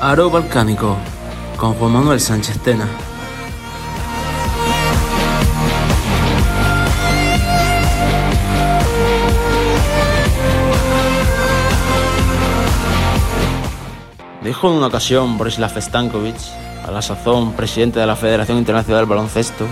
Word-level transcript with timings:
Aro 0.00 0.30
Balcánico 0.30 0.96
con 1.56 1.74
Juan 1.74 1.92
Manuel 1.92 2.20
Sánchez 2.20 2.58
Tena. 2.60 2.86
Dijo 14.42 14.68
en 14.68 14.74
una 14.74 14.88
ocasión 14.88 15.38
Borislav 15.38 15.80
Stankovic, 15.80 16.36
a 16.86 16.90
la 16.90 17.00
sazón 17.00 17.52
presidente 17.54 17.98
de 17.98 18.06
la 18.06 18.16
Federación 18.16 18.58
Internacional 18.58 19.00
del 19.00 19.08
Baloncesto 19.08 19.66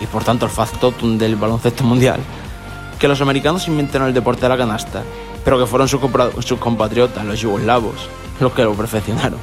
y 0.00 0.06
por 0.06 0.24
tanto 0.24 0.46
el 0.46 0.50
factotum 0.50 1.18
del 1.18 1.36
baloncesto 1.36 1.84
mundial, 1.84 2.20
que 2.98 3.08
los 3.08 3.20
americanos 3.20 3.68
inventaron 3.68 4.08
el 4.08 4.14
deporte 4.14 4.42
de 4.42 4.48
la 4.48 4.56
canasta, 4.56 5.02
pero 5.44 5.58
que 5.58 5.66
fueron 5.66 5.88
sus, 5.88 6.00
compatriotas, 6.58 7.24
los 7.24 7.40
yugoslavos, 7.40 8.08
los 8.40 8.52
que 8.52 8.64
lo 8.64 8.72
perfeccionaron. 8.74 9.38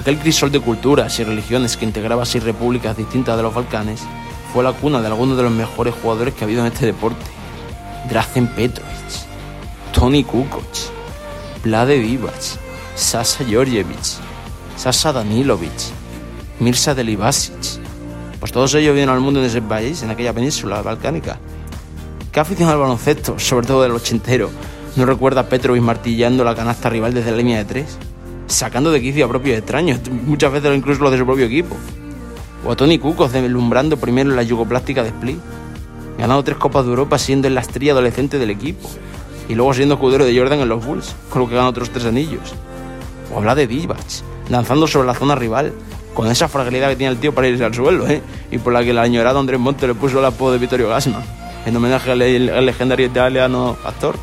Aquel 0.00 0.18
crisol 0.18 0.50
de 0.50 0.60
culturas 0.60 1.18
y 1.18 1.24
religiones 1.24 1.76
que 1.76 1.84
integraba 1.84 2.24
seis 2.24 2.42
repúblicas 2.42 2.96
distintas 2.96 3.36
de 3.36 3.42
los 3.42 3.52
Balcanes 3.52 4.00
fue 4.50 4.64
la 4.64 4.72
cuna 4.72 5.02
de 5.02 5.08
algunos 5.08 5.36
de 5.36 5.42
los 5.42 5.52
mejores 5.52 5.94
jugadores 5.94 6.32
que 6.32 6.42
ha 6.42 6.46
habido 6.46 6.62
en 6.62 6.72
este 6.72 6.86
deporte. 6.86 7.26
Drazen 8.08 8.46
Petrovic, 8.46 8.88
Tony 9.92 10.24
Kukoc, 10.24 10.64
Vlade 11.62 11.98
Divac, 11.98 12.32
Sasa 12.94 13.44
Georgievich, 13.44 14.16
Sasa 14.74 15.12
Danilovic, 15.12 15.70
Mirza 16.60 16.94
Delibasic. 16.94 17.82
Pues 18.40 18.52
todos 18.52 18.72
ellos 18.76 18.94
vienen 18.94 19.14
al 19.14 19.20
mundo 19.20 19.40
en 19.40 19.46
ese 19.46 19.60
país, 19.60 20.02
en 20.02 20.08
aquella 20.08 20.32
península 20.32 20.80
balcánica. 20.80 21.38
¿Qué 22.32 22.40
afición 22.40 22.70
al 22.70 22.78
baloncesto, 22.78 23.38
sobre 23.38 23.66
todo 23.66 23.82
del 23.82 23.92
ochentero, 23.92 24.50
no 24.96 25.04
recuerda 25.04 25.42
a 25.42 25.48
Petrovic 25.50 25.82
martillando 25.82 26.42
la 26.42 26.54
canasta 26.54 26.88
rival 26.88 27.12
desde 27.12 27.32
la 27.32 27.36
línea 27.36 27.58
de 27.58 27.66
tres? 27.66 27.98
Sacando 28.50 28.90
de 28.90 29.00
quicio 29.00 29.24
a 29.24 29.28
propios 29.28 29.58
extraños, 29.58 30.00
muchas 30.10 30.52
veces 30.52 30.76
incluso 30.76 31.02
los 31.02 31.12
de 31.12 31.18
su 31.18 31.26
propio 31.26 31.46
equipo. 31.46 31.76
O 32.66 32.72
a 32.72 32.76
Tony 32.76 32.98
Kukoc 32.98 33.30
deslumbrando 33.30 33.96
primero 33.96 34.30
en 34.30 34.36
la 34.36 34.42
yugoplástica 34.42 35.02
de 35.02 35.08
Split, 35.08 35.38
ganando 36.18 36.44
tres 36.44 36.58
Copas 36.58 36.84
de 36.84 36.90
Europa 36.90 37.18
siendo 37.18 37.48
en 37.48 37.54
la 37.54 37.62
adolescente 37.62 38.38
del 38.38 38.50
equipo, 38.50 38.88
y 39.48 39.54
luego 39.54 39.72
siendo 39.72 39.94
escudero 39.94 40.24
de 40.24 40.36
Jordan 40.36 40.60
en 40.60 40.68
los 40.68 40.84
Bulls, 40.84 41.14
con 41.30 41.42
lo 41.42 41.48
que 41.48 41.54
gana 41.54 41.68
otros 41.68 41.90
tres 41.90 42.04
anillos. 42.04 42.54
O 43.32 43.38
habla 43.38 43.54
de 43.54 43.66
Divac, 43.66 43.98
lanzando 44.48 44.86
sobre 44.86 45.06
la 45.06 45.14
zona 45.14 45.34
rival, 45.34 45.72
con 46.14 46.30
esa 46.30 46.48
fragilidad 46.48 46.90
que 46.90 46.96
tiene 46.96 47.12
el 47.12 47.18
tío 47.18 47.34
para 47.34 47.48
irse 47.48 47.64
al 47.64 47.74
suelo, 47.74 48.06
¿eh? 48.08 48.22
y 48.50 48.58
por 48.58 48.72
la 48.72 48.84
que 48.84 48.92
la 48.92 49.02
añorado 49.02 49.38
Andrés 49.38 49.60
Monte 49.60 49.86
le 49.86 49.94
puso 49.94 50.18
el 50.18 50.24
apodo 50.24 50.52
de 50.52 50.58
Vittorio 50.58 50.88
Gasman, 50.88 51.22
en 51.66 51.76
homenaje 51.76 52.10
al, 52.10 52.66
legendario 52.66 53.06
italiano 53.06 53.76
actor. 53.84 54.16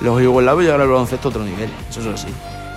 Los 0.00 0.22
yugoslavos 0.22 0.62
llegaron 0.62 0.82
al 0.82 0.88
baloncesto 0.88 1.28
a 1.28 1.30
otro 1.30 1.44
nivel, 1.44 1.70
eso 1.90 2.00
es 2.00 2.06
así. 2.06 2.28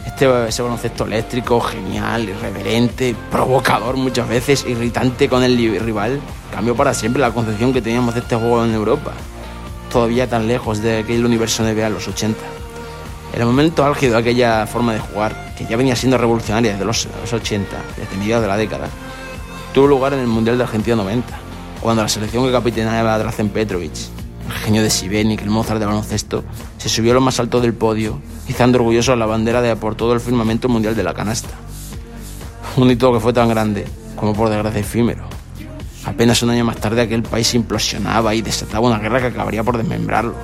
Este, 0.06 0.48
ese 0.48 0.62
baloncesto 0.64 1.06
eléctrico, 1.06 1.62
genial, 1.62 2.28
irreverente, 2.28 3.16
provocador 3.30 3.96
muchas 3.96 4.28
veces, 4.28 4.66
irritante 4.68 5.30
con 5.30 5.44
el 5.44 5.56
rival, 5.80 6.20
cambió 6.52 6.76
para 6.76 6.94
siempre 6.94 7.22
la 7.22 7.32
concepción 7.32 7.74
que 7.74 7.82
teníamos 7.82 8.16
de 8.16 8.22
este 8.22 8.36
juego 8.36 8.66
en 8.66 8.74
Europa. 8.74 9.12
Todavía 9.92 10.28
tan 10.28 10.48
lejos 10.48 10.82
de 10.82 11.00
aquel 11.00 11.24
universo 11.26 11.64
NBA 11.64 11.88
en 11.88 11.94
los 11.94 12.08
80. 12.08 12.40
El 13.34 13.46
momento 13.46 13.86
álgido 13.86 14.14
de 14.14 14.20
aquella 14.20 14.66
forma 14.66 14.94
de 14.94 15.00
jugar, 15.00 15.54
que 15.56 15.66
ya 15.66 15.78
venía 15.78 15.96
siendo 15.96 16.18
revolucionaria 16.18 16.72
desde 16.72 16.86
los, 16.86 17.08
80, 17.32 17.70
desde 17.98 18.18
mediados 18.18 18.42
de 18.42 18.48
la 18.48 18.58
década, 18.58 18.90
tuvo 19.74 19.88
lugar 19.88 20.14
en 20.14 20.20
el 20.20 20.28
Mundial 20.28 20.58
de 20.58 20.64
Argentina 20.64 20.96
90, 20.96 21.28
cuando 21.82 22.02
la 22.02 22.10
selección 22.10 22.46
que 22.46 22.52
capitaneaba 22.52 23.18
Drazen 23.18 23.50
Petrovic 23.50 24.21
el 24.52 24.58
genio 24.58 24.84
de 24.84 24.90
Sibenic, 24.90 25.42
el 25.42 25.50
Mozart 25.50 25.80
de 25.80 25.86
baloncesto, 25.86 26.44
se 26.78 26.90
subió 26.90 27.12
a 27.12 27.16
lo 27.16 27.22
más 27.22 27.40
alto 27.40 27.60
del 27.62 27.74
podio, 27.74 28.20
izando 28.48 28.78
orgulloso 28.80 29.16
la 29.16 29.26
bandera 29.26 29.62
de 29.62 29.76
por 29.76 29.96
todo 29.96 30.14
el 30.14 30.20
firmamento 30.20 30.70
mundial 30.70 30.96
de 30.96 31.04
la 31.04 31.14
canasta. 31.14 31.50
Un 32.78 32.90
hito 32.92 33.12
que 33.12 33.20
fue 33.20 33.34
tan 33.34 33.50
grande 33.50 33.86
como 34.16 34.34
por 34.34 34.50
desgracia 34.50 34.82
efímero. 34.82 35.24
Apenas 36.06 36.42
un 36.42 36.50
año 36.50 36.66
más 36.66 36.78
tarde 36.78 37.02
aquel 37.02 37.24
país 37.24 37.54
implosionaba 37.54 38.34
y 38.34 38.42
desataba 38.42 38.88
una 38.88 39.00
guerra 39.00 39.20
que 39.20 39.28
acabaría 39.28 39.64
por 39.64 39.78
desmembrarlo. 39.78 40.36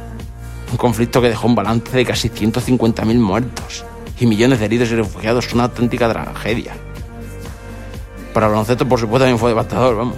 Un 0.72 0.78
conflicto 0.78 1.22
que 1.22 1.30
dejó 1.30 1.48
un 1.48 1.56
balance 1.56 1.96
de 1.96 2.06
casi 2.06 2.30
150.000 2.30 3.20
muertos 3.20 3.86
y 4.20 4.26
millones 4.26 4.60
de 4.60 4.66
heridos 4.66 4.92
y 4.92 4.96
refugiados, 4.96 5.54
una 5.54 5.66
auténtica 5.66 6.12
tragedia. 6.12 6.74
Para 8.34 8.48
baloncesto, 8.48 8.88
por 8.88 9.00
supuesto, 9.00 9.24
también 9.24 9.40
fue 9.40 9.50
devastador, 9.50 9.96
vamos. 9.96 10.18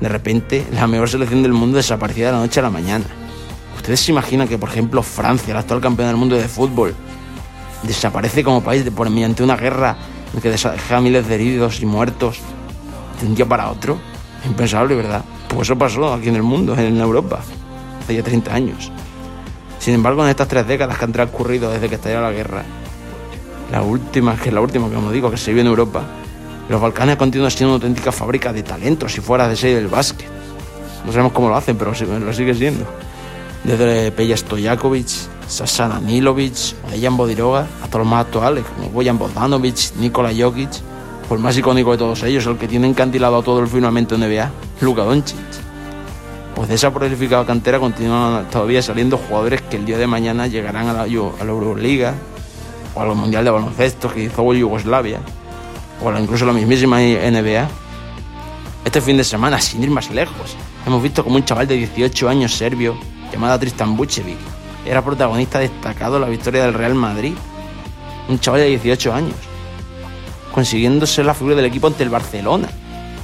De 0.00 0.08
repente, 0.08 0.66
la 0.72 0.86
mejor 0.86 1.08
selección 1.08 1.42
del 1.42 1.52
mundo 1.52 1.76
desaparecía 1.76 2.26
de 2.26 2.32
la 2.32 2.38
noche 2.38 2.60
a 2.60 2.64
la 2.64 2.70
mañana. 2.70 3.04
¿Ustedes 3.84 4.00
se 4.00 4.12
imaginan 4.12 4.48
que, 4.48 4.56
por 4.56 4.70
ejemplo, 4.70 5.02
Francia, 5.02 5.52
el 5.52 5.58
actual 5.58 5.78
campeón 5.82 6.08
del 6.08 6.16
mundo 6.16 6.36
de 6.36 6.48
fútbol, 6.48 6.94
desaparece 7.82 8.42
como 8.42 8.62
país 8.62 8.82
por, 8.88 9.10
mediante 9.10 9.42
una 9.42 9.56
guerra 9.56 9.98
que 10.40 10.48
deja 10.48 11.00
miles 11.02 11.28
de 11.28 11.34
heridos 11.34 11.82
y 11.82 11.84
muertos 11.84 12.38
de 13.20 13.26
un 13.26 13.34
día 13.34 13.44
para 13.44 13.68
otro? 13.68 13.98
Impensable, 14.46 14.94
¿verdad? 14.94 15.22
Pues 15.48 15.68
eso 15.68 15.76
pasó 15.76 16.14
aquí 16.14 16.30
en 16.30 16.36
el 16.36 16.42
mundo, 16.42 16.74
en 16.78 16.98
Europa, 16.98 17.40
hace 18.02 18.14
ya 18.14 18.22
30 18.22 18.54
años. 18.54 18.90
Sin 19.78 19.92
embargo, 19.92 20.24
en 20.24 20.30
estas 20.30 20.48
tres 20.48 20.66
décadas 20.66 20.96
que 20.96 21.04
han 21.04 21.12
transcurrido 21.12 21.70
desde 21.70 21.90
que 21.90 21.96
estalló 21.96 22.22
la 22.22 22.32
guerra, 22.32 22.62
la 23.70 23.82
última, 23.82 24.34
que 24.36 24.48
es 24.48 24.54
la 24.54 24.62
última 24.62 24.88
que 24.88 24.94
como 24.94 25.12
digo, 25.12 25.30
que 25.30 25.36
se 25.36 25.50
vive 25.50 25.60
en 25.60 25.66
Europa, 25.66 26.04
los 26.70 26.80
Balcanes 26.80 27.16
continúan 27.16 27.50
siendo 27.50 27.74
una 27.74 27.84
auténtica 27.84 28.12
fábrica 28.12 28.50
de 28.50 28.62
talentos 28.62 29.14
y 29.18 29.20
fuera 29.20 29.46
de 29.46 29.56
serie 29.56 29.76
del 29.76 29.88
básquet. 29.88 30.30
No 31.04 31.12
sabemos 31.12 31.32
cómo 31.32 31.50
lo 31.50 31.56
hacen, 31.56 31.76
pero 31.76 31.92
lo 31.92 32.32
sigue 32.32 32.54
siendo 32.54 32.86
desde 33.64 34.12
Peja 34.12 34.36
Stojakovic, 34.36 35.08
Sasana 35.48 35.98
Nilovic, 35.98 36.76
Dejan 36.90 37.16
Bodiroga, 37.16 37.66
hasta 37.82 37.98
los 37.98 38.06
más 38.06 38.26
actuales, 38.26 38.64
como 38.76 38.90
Bojan 38.90 39.18
Bogdanovic, 39.18 39.94
Nikola 39.96 40.30
Jokic, 40.36 40.70
por 41.28 41.38
el 41.38 41.44
más 41.44 41.56
icónico 41.56 41.92
de 41.92 41.98
todos 41.98 42.22
ellos, 42.22 42.46
el 42.46 42.58
que 42.58 42.68
tiene 42.68 42.86
encantilado 42.86 43.38
a 43.38 43.42
todo 43.42 43.60
el 43.60 43.66
firmamento 43.66 44.16
NBA, 44.16 44.50
Luka 44.82 45.02
Doncic. 45.02 45.38
Pues 46.54 46.68
de 46.68 46.76
esa 46.76 46.92
prolificada 46.92 47.44
cantera 47.44 47.80
continúan 47.80 48.48
todavía 48.48 48.80
saliendo 48.80 49.18
jugadores 49.18 49.62
que 49.62 49.76
el 49.76 49.84
día 49.84 49.98
de 49.98 50.06
mañana 50.06 50.46
llegarán 50.46 50.88
a 50.88 50.92
la, 50.92 51.02
a 51.02 51.06
la 51.06 51.50
Euroliga 51.50 52.14
o 52.94 53.00
al 53.00 53.14
Mundial 53.16 53.44
de 53.44 53.50
Baloncesto 53.50 54.12
que 54.12 54.24
hizo 54.24 54.54
Yugoslavia 54.54 55.18
o 56.02 56.16
incluso 56.16 56.44
la 56.46 56.52
mismísima 56.52 56.98
NBA. 56.98 57.68
Este 58.84 59.00
fin 59.00 59.16
de 59.16 59.24
semana, 59.24 59.60
sin 59.60 59.82
ir 59.82 59.90
más 59.90 60.10
lejos, 60.10 60.56
hemos 60.86 61.02
visto 61.02 61.24
como 61.24 61.36
un 61.36 61.44
chaval 61.44 61.66
de 61.66 61.74
18 61.74 62.28
años 62.28 62.54
serbio 62.54 62.96
llamada 63.34 63.58
Tristan 63.58 63.96
Bucevic. 63.96 64.38
Era 64.86 65.02
protagonista 65.02 65.58
destacado 65.58 66.16
en 66.16 66.22
la 66.22 66.28
victoria 66.28 66.62
del 66.62 66.74
Real 66.74 66.94
Madrid. 66.94 67.34
Un 68.28 68.38
chaval 68.38 68.60
de 68.60 68.68
18 68.68 69.12
años. 69.12 69.36
Consiguiendo 70.52 71.06
ser 71.06 71.26
la 71.26 71.34
figura 71.34 71.56
del 71.56 71.64
equipo 71.64 71.88
ante 71.88 72.04
el 72.04 72.10
Barcelona. 72.10 72.68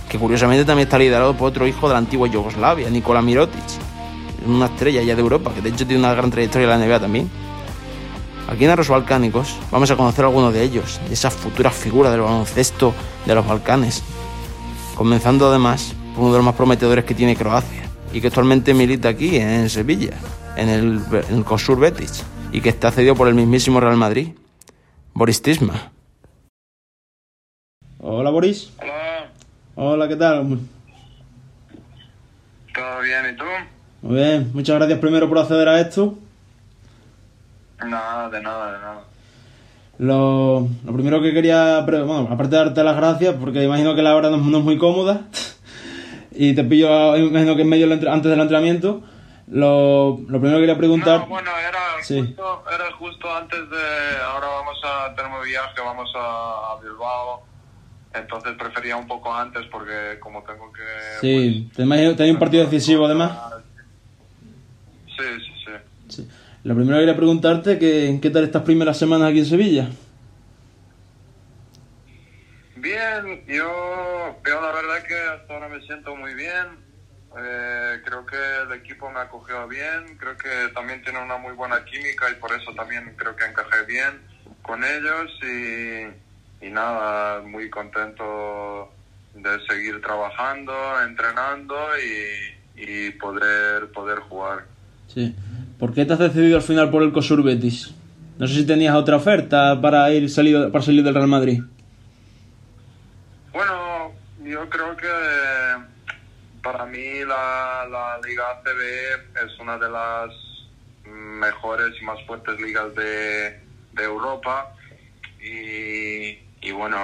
Que 0.09 0.19
curiosamente 0.19 0.65
también 0.65 0.89
está 0.89 0.99
liderado 0.99 1.37
por 1.37 1.49
otro 1.49 1.67
hijo 1.67 1.87
de 1.87 1.95
la 1.95 1.99
antigua 1.99 2.27
Yugoslavia, 2.27 2.91
Nikola 2.91 3.23
Mirotic. 3.23 3.63
Una 4.47 4.67
estrella 4.67 5.03
ya 5.03 5.15
de 5.15 5.21
Europa, 5.21 5.53
que 5.55 5.61
de 5.61 5.69
hecho 5.69 5.87
tiene 5.87 6.03
una 6.03 6.15
gran 6.15 6.31
trayectoria 6.31 6.65
en 6.65 6.81
la 6.81 6.87
NBA 6.87 7.01
también. 7.01 7.31
Aquí 8.49 8.65
en 8.65 8.71
Arros 8.71 8.89
Balcánicos 8.89 9.55
vamos 9.71 9.93
a 9.93 9.97
conocer 9.97 10.25
a 10.25 10.29
algunos 10.29 10.53
de 10.53 10.65
ellos, 10.65 11.01
de 11.07 11.15
esas 11.15 11.33
futuras 11.33 11.73
figuras 11.73 12.11
del 12.11 12.23
baloncesto 12.23 12.93
de 13.27 13.35
los 13.37 13.47
Balcanes. 13.47 14.03
Comenzando 14.97 15.49
además 15.49 15.93
por 16.15 16.25
uno 16.25 16.33
de 16.33 16.39
los 16.39 16.47
más 16.47 16.57
prometedores 16.57 17.05
que 17.05 17.15
tiene 17.15 17.37
Croacia, 17.37 17.80
y 18.13 18.21
que 18.21 18.29
actualmente 18.29 18.75
milita 18.75 19.09
aquí 19.09 19.37
en 19.37 19.69
Sevilla, 19.69 20.13
en 20.57 20.69
el, 20.69 21.01
en 21.31 21.43
Cosur 21.43 21.79
Betis, 21.79 22.25
y 22.53 22.61
que 22.61 22.69
está 22.69 22.91
cedido 22.91 23.15
por 23.15 23.29
el 23.29 23.35
mismísimo 23.35 23.81
Real 23.81 23.97
Madrid, 23.97 24.31
Boris 25.15 25.43
Tisma. 25.43 25.93
Hola 28.01 28.31
Boris. 28.31 28.73
Hola. 28.81 29.31
Hola, 29.77 30.09
¿qué 30.09 30.17
tal? 30.17 30.59
¿Todo 32.75 33.01
bien 33.03 33.35
y 33.35 33.37
tú? 33.37 33.45
Muy 34.03 34.17
bien, 34.17 34.51
muchas 34.55 34.77
gracias 34.77 34.99
primero 34.99 35.29
por 35.29 35.39
acceder 35.39 35.69
a 35.69 35.81
esto. 35.81 36.19
Nada, 37.87 38.29
de 38.29 38.41
nada, 38.43 38.73
de 38.73 38.79
nada. 38.79 39.05
Lo, 39.99 40.69
lo 40.85 40.93
primero 40.95 41.21
que 41.21 41.35
quería, 41.35 41.81
bueno, 41.81 42.29
aparte 42.31 42.57
de 42.57 42.65
darte 42.65 42.83
las 42.83 42.97
gracias, 42.97 43.35
porque 43.39 43.63
imagino 43.63 43.95
que 43.95 44.03
la 44.03 44.17
hora 44.17 44.31
no, 44.31 44.39
no 44.39 44.59
es 44.59 44.65
muy 44.65 44.79
cómoda, 44.79 45.27
y 46.33 46.55
te 46.55 46.65
pillo, 46.65 47.17
imagino 47.17 47.57
que 47.57 47.63
en 47.63 47.69
medio 47.69 47.93
antes 47.93 48.31
del 48.31 48.41
entrenamiento. 48.41 49.03
Lo, 49.49 50.21
lo 50.29 50.39
primero 50.39 50.59
que 50.59 50.63
quería 50.63 50.79
preguntar. 50.79 51.21
No, 51.21 51.27
bueno, 51.27 51.51
era, 51.59 51.81
justo, 51.99 52.65
era 52.73 52.93
justo 52.93 53.35
antes 53.35 53.59
de. 53.59 54.17
Ahora 54.25 54.47
vamos 54.47 54.81
a 54.85 55.15
tener 55.17 55.33
un 55.33 55.45
viaje, 55.45 55.81
vamos 55.81 56.09
a, 56.15 56.77
Bilbao. 56.81 57.43
Entonces 58.15 58.53
prefería 58.57 58.97
un 58.97 59.09
poco 59.09 59.35
antes 59.35 59.67
porque, 59.67 60.19
como 60.21 60.43
tengo 60.45 60.73
que. 60.73 60.83
Sí, 61.21 61.65
pues, 61.65 61.77
te 61.77 61.83
imagino, 61.83 62.33
un 62.33 62.39
partido 62.39 62.65
decisivo 62.65 63.07
además. 63.07 63.37
Sí, 65.07 65.25
sí, 65.39 65.53
sí. 65.65 65.73
sí. 66.09 66.29
Lo 66.63 66.77
primero 66.77 66.97
que 66.97 67.03
quería 67.03 67.17
preguntarte, 67.17 67.79
que, 67.79 68.19
¿qué 68.23 68.31
tal 68.31 68.45
estas 68.45 68.63
primeras 68.63 68.99
semanas 68.99 69.31
aquí 69.31 69.41
en 69.41 69.47
Sevilla? 69.47 69.89
Bien, 72.81 73.45
yo, 73.47 74.37
veo 74.43 74.61
la 74.61 74.73
verdad 74.73 75.03
que 75.07 75.15
hasta 75.15 75.55
ahora 75.55 75.69
me 75.69 75.81
siento 75.87 76.17
muy 76.17 76.35
bien. 76.35 76.67
Eh, 77.39 78.01
creo 78.05 78.25
que 78.27 78.37
el 78.37 78.73
equipo 78.81 79.11
me 79.11 79.21
ha 79.21 79.29
cogido 79.29 79.69
bien. 79.69 80.17
Creo 80.19 80.37
que 80.37 80.73
también 80.75 81.03
tiene 81.03 81.23
una 81.23 81.37
muy 81.37 81.53
buena 81.53 81.85
química 81.85 82.31
y 82.31 82.35
por 82.41 82.53
eso 82.53 82.73
también 82.75 83.13
creo 83.17 83.37
que 83.37 83.45
encajé 83.45 83.85
bien. 83.87 84.21
con 84.63 84.83
ellos 84.85 85.31
y, 85.43 86.67
y 86.67 86.71
nada, 86.71 87.43
muy 87.43 87.69
contento 87.71 88.93
de 89.35 89.61
seguir 89.69 90.01
trabajando, 90.01 90.73
entrenando 91.03 91.77
y, 91.99 92.83
y 92.83 93.11
poder, 93.13 93.89
poder 93.93 94.19
jugar. 94.21 94.65
Sí. 95.09 95.35
¿Por 95.79 95.95
qué 95.95 96.05
te 96.05 96.13
has 96.13 96.19
decidido 96.19 96.57
al 96.57 96.63
final 96.63 96.91
por 96.91 97.03
el 97.03 97.13
Cosur 97.13 97.43
Betis? 97.43 97.95
No 98.39 98.47
sé 98.47 98.55
si 98.55 98.67
tenías 98.67 98.95
otra 98.95 99.17
oferta 99.17 99.81
para 99.81 100.11
ir 100.13 100.31
salido, 100.31 100.71
para 100.71 100.85
salir 100.85 101.03
del 101.03 101.15
Real 101.15 101.29
Madrid. 101.29 101.63
Yo 104.61 104.69
creo 104.69 104.95
que 104.95 105.09
para 106.63 106.85
mí 106.85 107.25
la, 107.25 107.87
la 107.91 108.21
Liga 108.23 108.45
ACB 108.51 109.43
es 109.43 109.59
una 109.59 109.79
de 109.79 109.89
las 109.89 110.31
mejores 111.07 111.95
y 111.99 112.05
más 112.05 112.23
fuertes 112.27 112.61
ligas 112.61 112.95
de, 112.95 113.59
de 113.93 114.05
Europa. 114.05 114.71
Y, 115.41 116.41
y 116.61 116.73
bueno, 116.73 116.99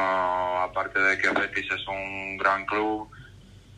aparte 0.60 1.00
de 1.00 1.16
que 1.16 1.30
Betis 1.30 1.64
es 1.72 1.88
un 1.88 2.36
gran 2.36 2.66
club, 2.66 3.08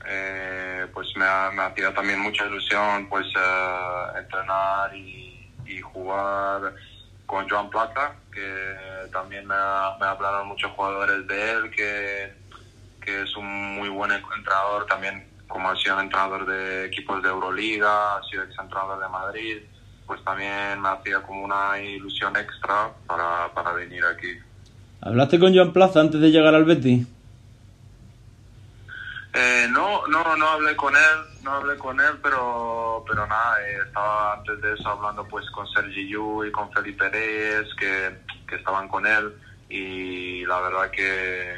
eh, 0.04 0.88
pues 0.92 1.06
me, 1.16 1.24
ha, 1.24 1.52
me 1.52 1.62
hacía 1.62 1.94
también 1.94 2.18
mucha 2.18 2.46
ilusión 2.46 3.08
pues 3.08 3.28
eh, 3.28 4.18
entrenar 4.18 4.92
y, 4.96 5.24
jugar 5.82 6.74
con 7.26 7.48
Joan 7.48 7.70
Plata, 7.70 8.16
que 8.32 9.08
también 9.12 9.46
me, 9.46 9.54
me 10.00 10.06
hablaron 10.06 10.48
muchos 10.48 10.72
jugadores 10.72 11.26
de 11.28 11.50
él, 11.52 11.70
que, 11.70 12.37
que 13.08 13.22
es 13.22 13.34
un 13.36 13.74
muy 13.76 13.88
buen 13.88 14.12
entrenador 14.12 14.84
también 14.84 15.26
como 15.46 15.70
ha 15.70 15.76
sido 15.76 15.98
entrenador 15.98 16.44
de 16.44 16.84
equipos 16.84 17.22
de 17.22 17.30
Euroliga, 17.30 18.16
ha 18.16 18.22
sido 18.24 18.42
ex 18.42 18.50
entrenador 18.58 19.00
de 19.00 19.08
Madrid, 19.08 19.56
pues 20.06 20.22
también 20.24 20.78
me 20.78 20.90
hacía 20.90 21.22
como 21.22 21.42
una 21.42 21.80
ilusión 21.80 22.36
extra 22.36 22.90
para, 23.06 23.48
para 23.54 23.72
venir 23.72 24.04
aquí. 24.04 24.38
¿Hablaste 25.00 25.38
con 25.38 25.54
Joan 25.54 25.72
Plaza 25.72 26.00
antes 26.00 26.20
de 26.20 26.30
llegar 26.30 26.54
al 26.54 26.66
Betis? 26.66 27.06
Eh, 29.32 29.66
no, 29.70 30.06
no, 30.08 30.36
no 30.36 30.48
hablé 30.48 30.76
con 30.76 30.94
él, 30.94 31.42
no 31.42 31.52
hablé 31.52 31.78
con 31.78 31.98
él, 31.98 32.18
pero, 32.22 33.04
pero 33.08 33.26
nada, 33.26 33.56
eh, 33.62 33.78
estaba 33.86 34.34
antes 34.34 34.60
de 34.60 34.74
eso 34.74 34.86
hablando 34.86 35.24
pues 35.24 35.48
con 35.50 35.66
Sergi 35.68 36.08
Yu 36.08 36.44
y 36.44 36.52
con 36.52 36.70
Felipe 36.72 37.08
Reyes, 37.08 37.74
que, 37.74 38.18
que 38.46 38.56
estaban 38.56 38.86
con 38.88 39.06
él, 39.06 39.32
y 39.70 40.44
la 40.44 40.60
verdad 40.60 40.90
que 40.90 41.54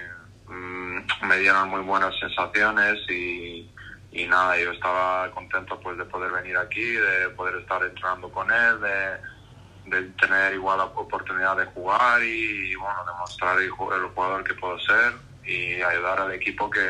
mmm, 0.48 0.89
me 1.22 1.38
dieron 1.38 1.68
muy 1.68 1.80
buenas 1.80 2.14
sensaciones 2.18 2.98
y, 3.08 3.68
y 4.12 4.26
nada, 4.26 4.58
yo 4.58 4.72
estaba 4.72 5.30
contento 5.30 5.78
pues 5.80 5.96
de 5.98 6.04
poder 6.04 6.32
venir 6.32 6.56
aquí, 6.56 6.82
de 6.82 7.28
poder 7.36 7.60
estar 7.60 7.82
entrenando 7.82 8.30
con 8.30 8.50
él, 8.50 8.80
de, 8.80 9.96
de 9.96 10.08
tener 10.20 10.54
igual 10.54 10.78
la 10.78 10.84
oportunidad 10.84 11.56
de 11.56 11.66
jugar 11.66 12.22
y, 12.22 12.72
y 12.72 12.74
bueno, 12.74 13.04
demostrar 13.06 13.58
el, 13.60 13.70
jugador 13.70 14.44
que 14.44 14.54
puedo 14.54 14.78
ser 14.80 15.14
y 15.44 15.80
ayudar 15.82 16.20
al 16.20 16.32
equipo 16.32 16.68
que, 16.70 16.80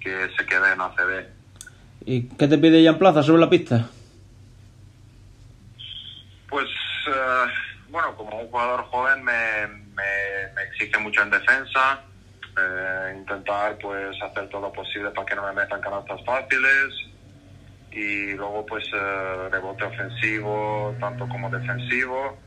que 0.00 0.28
se 0.36 0.46
quede 0.46 0.72
en 0.72 0.80
ACB. 0.80 1.26
¿Y 2.04 2.28
qué 2.28 2.48
te 2.48 2.58
pide 2.58 2.84
en 2.86 2.98
Plaza 2.98 3.22
sobre 3.22 3.40
la 3.40 3.50
pista? 3.50 3.88
Pues 6.48 6.68
uh, 7.06 7.90
bueno, 7.90 8.14
como 8.16 8.40
un 8.40 8.48
jugador 8.48 8.82
joven 8.84 9.22
me, 9.22 9.66
me, 9.66 10.52
me 10.54 10.62
exige 10.62 10.98
mucho 10.98 11.22
en 11.22 11.30
defensa, 11.30 12.02
eh, 12.60 13.14
intentar 13.16 13.78
pues 13.78 14.20
hacer 14.22 14.48
todo 14.48 14.62
lo 14.62 14.72
posible 14.72 15.10
para 15.10 15.26
que 15.26 15.36
no 15.36 15.46
me 15.46 15.52
metan 15.52 15.80
canastas 15.80 16.24
fáciles. 16.24 16.94
Y 17.90 18.32
luego 18.34 18.66
pues 18.66 18.84
eh, 18.92 19.48
rebote 19.50 19.84
ofensivo 19.84 20.94
tanto 21.00 21.28
como 21.28 21.50
defensivo. 21.50 22.38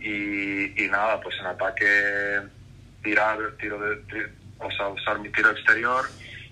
Y, 0.00 0.84
y, 0.84 0.88
nada 0.88 1.20
pues 1.20 1.34
en 1.40 1.46
ataque 1.46 2.40
tirar 3.02 3.36
tiro 3.58 3.80
de 3.80 3.96
tir, 4.04 4.32
o 4.60 4.70
sea 4.70 4.88
usar 4.88 5.18
mi 5.18 5.28
tiro 5.30 5.50
exterior 5.50 6.04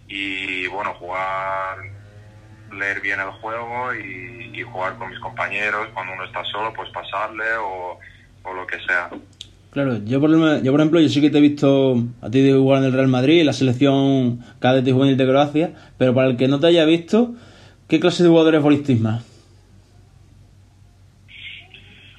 y 0.08 0.66
bueno 0.66 0.94
jugar 0.94 1.78
leer 2.72 3.00
bien 3.00 3.20
el 3.20 3.30
juego 3.30 3.94
y, 3.94 4.50
y 4.52 4.62
jugar 4.62 4.96
con 4.98 5.10
mis 5.10 5.20
compañeros 5.20 5.88
cuando 5.94 6.12
uno 6.14 6.24
está 6.24 6.44
solo 6.44 6.72
pues 6.72 6.90
pasarle 6.90 7.56
o, 7.56 8.00
o 8.42 8.52
lo 8.52 8.66
que 8.66 8.80
sea 8.80 9.10
Claro, 9.76 9.98
yo 10.06 10.22
por, 10.22 10.30
yo 10.62 10.72
por 10.72 10.80
ejemplo, 10.80 11.00
yo 11.00 11.10
sí 11.10 11.20
que 11.20 11.28
te 11.28 11.36
he 11.36 11.40
visto 11.42 12.02
a 12.22 12.30
ti 12.30 12.40
de 12.40 12.54
jugar 12.54 12.78
en 12.78 12.86
el 12.86 12.94
Real 12.94 13.08
Madrid, 13.08 13.40
en 13.40 13.46
la 13.46 13.52
selección 13.52 14.42
cadete 14.58 14.90
juvenil 14.90 15.18
de 15.18 15.26
Croacia, 15.26 15.74
pero 15.98 16.14
para 16.14 16.28
el 16.28 16.38
que 16.38 16.48
no 16.48 16.58
te 16.58 16.68
haya 16.68 16.86
visto, 16.86 17.34
¿qué 17.86 18.00
clase 18.00 18.22
de 18.22 18.30
jugadores 18.30 18.62
fuisteis 18.62 18.98
más? 18.98 19.22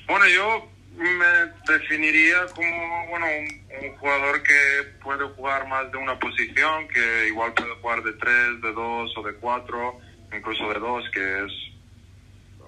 Bueno, 0.06 0.26
yo 0.28 0.70
me 0.98 1.74
definiría 1.74 2.46
como 2.54 3.08
bueno 3.10 3.26
un, 3.26 3.88
un, 3.90 3.98
jugador 3.98 4.44
que 4.44 5.00
puede 5.02 5.26
jugar 5.30 5.68
más 5.68 5.92
de 5.92 5.98
una 5.98 6.20
posición, 6.20 6.88
que 6.90 7.28
igual 7.30 7.56
puede 7.56 7.74
jugar 7.82 8.04
de 8.04 8.14
tres, 8.14 8.62
de 8.62 8.72
dos 8.72 9.18
o 9.18 9.24
de 9.24 9.34
cuatro, 9.34 9.98
incluso 10.32 10.72
de 10.72 10.80
dos, 10.80 11.04
que 11.12 11.44
es 11.44 11.52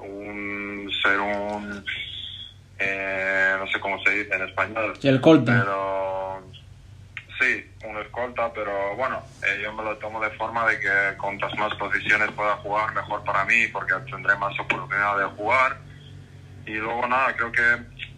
un 0.02 0.90
ser 1.04 1.20
un 1.20 1.84
eh, 2.80 3.49
no 3.60 3.68
sé 3.68 3.80
cómo 3.80 4.02
se 4.04 4.12
dice 4.12 4.34
en 4.34 4.44
español. 4.44 4.94
El 5.04 5.16
escolta. 5.16 5.60
Pero 5.60 6.44
sí, 7.40 7.72
un 7.86 7.98
escolta, 7.98 8.52
pero 8.54 8.96
bueno, 8.96 9.22
eh, 9.44 9.62
yo 9.62 9.74
me 9.74 9.84
lo 9.84 9.98
tomo 9.98 10.20
de 10.22 10.32
forma 10.32 10.66
de 10.68 10.80
que 10.80 11.18
cuantas 11.18 11.56
más 11.58 11.74
posiciones 11.76 12.32
pueda 12.32 12.56
jugar, 12.58 12.94
mejor 12.94 13.24
para 13.24 13.46
mí, 13.46 13.68
porque 13.68 13.94
tendré 14.10 14.36
más 14.38 14.58
oportunidad 14.60 15.18
de 15.18 15.26
jugar. 15.26 15.78
Y 16.66 16.74
luego 16.74 17.08
nada, 17.08 17.36
creo 17.36 17.52
que 17.52 17.64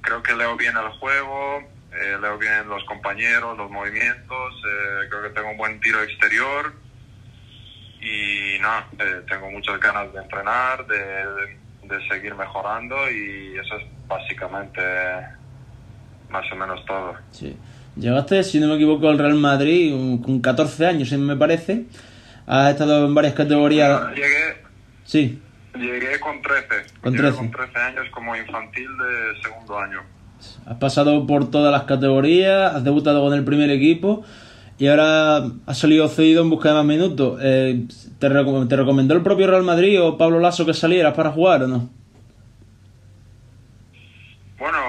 creo 0.01 0.21
que 0.23 0.35
leo 0.35 0.57
bien 0.57 0.75
el 0.75 0.89
juego, 0.99 1.59
eh, 1.93 2.17
leo 2.19 2.37
bien 2.37 2.67
los 2.67 2.83
compañeros, 2.85 3.57
los 3.57 3.69
movimientos, 3.69 4.53
eh, 4.67 5.07
creo 5.09 5.23
que 5.23 5.29
tengo 5.29 5.51
un 5.51 5.57
buen 5.57 5.79
tiro 5.79 6.01
exterior 6.01 6.73
y 8.01 8.57
nada, 8.59 8.87
eh, 8.99 9.21
tengo 9.29 9.51
muchas 9.51 9.79
ganas 9.79 10.11
de 10.11 10.21
entrenar, 10.21 10.85
de, 10.87 10.97
de, 10.97 11.57
de 11.83 12.07
seguir 12.07 12.33
mejorando 12.35 13.09
y 13.11 13.57
eso 13.57 13.77
es 13.77 13.85
básicamente 14.11 14.81
más 16.29 16.51
o 16.51 16.55
menos 16.55 16.85
todo. 16.85 17.15
Sí. 17.31 17.55
Llegaste, 17.95 18.43
si 18.43 18.59
no 18.59 18.67
me 18.67 18.75
equivoco, 18.75 19.09
al 19.09 19.17
Real 19.17 19.35
Madrid 19.35 19.91
con 20.23 20.39
14 20.39 20.87
años, 20.87 21.11
me 21.13 21.35
parece. 21.35 21.85
Has 22.47 22.71
estado 22.71 23.05
en 23.05 23.13
varias 23.13 23.33
categorías. 23.33 23.99
Bueno, 23.99 24.15
llegué. 24.15 24.63
Sí. 25.03 25.41
Llegué 25.75 26.19
con 26.19 26.41
13. 26.41 26.67
Con 27.01 27.13
13. 27.13 27.23
Llegué 27.23 27.37
con 27.37 27.51
13 27.51 27.79
años 27.79 28.07
como 28.11 28.35
infantil 28.35 28.87
de 28.97 29.41
segundo 29.41 29.77
año. 29.77 30.01
Has 30.65 30.77
pasado 30.77 31.27
por 31.27 31.51
todas 31.51 31.71
las 31.71 31.83
categorías, 31.83 32.75
has 32.75 32.83
debutado 32.83 33.21
con 33.21 33.33
el 33.33 33.43
primer 33.43 33.69
equipo 33.69 34.23
y 34.79 34.87
ahora 34.87 35.43
has 35.67 35.77
salido 35.77 36.07
cedido 36.07 36.41
en 36.41 36.49
busca 36.49 36.69
de 36.69 36.75
más 36.75 36.85
minutos. 36.85 37.39
Eh, 37.41 37.85
¿te, 38.17 38.29
recom 38.29 38.67
¿Te 38.67 38.75
recomendó 38.75 39.13
el 39.13 39.21
propio 39.21 39.47
Real 39.47 39.63
Madrid 39.63 40.01
o 40.01 40.17
Pablo 40.17 40.39
Lasso 40.39 40.65
que 40.65 40.73
salieras 40.73 41.13
para 41.13 41.31
jugar 41.31 41.63
o 41.63 41.67
no? 41.67 41.89
Bueno, 44.57 44.79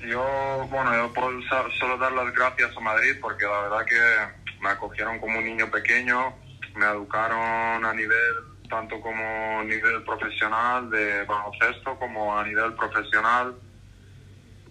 yo, 0.00 0.66
bueno, 0.70 0.94
yo 0.94 1.12
puedo 1.12 1.30
dar 1.98 2.12
las 2.12 2.32
gracias 2.34 2.76
a 2.76 2.80
Madrid 2.80 3.16
porque 3.20 3.44
la 3.44 3.62
verdad 3.62 3.86
que 3.86 4.60
me 4.60 4.68
acogieron 4.70 5.18
como 5.18 5.38
un 5.38 5.44
niño 5.44 5.70
pequeño, 5.70 6.34
me 6.74 6.86
educaron 6.86 7.84
a 7.84 7.92
nivel, 7.92 8.34
tanto 8.68 9.00
como 9.00 9.62
nivel 9.64 10.02
profesional 10.04 10.90
de 10.90 11.24
baloncesto 11.24 11.98
como 11.98 12.36
a 12.38 12.44
nivel 12.44 12.74
profesional. 12.74 13.54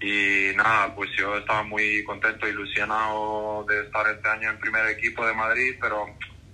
Y 0.01 0.55
nada, 0.55 0.93
pues 0.93 1.09
yo 1.17 1.37
estaba 1.37 1.63
muy 1.63 2.03
contento, 2.03 2.47
ilusionado 2.47 3.65
de 3.67 3.85
estar 3.85 4.05
este 4.07 4.27
año 4.27 4.49
en 4.49 4.59
primer 4.59 4.85
equipo 4.87 5.25
de 5.25 5.33
Madrid, 5.33 5.75
pero 5.79 6.05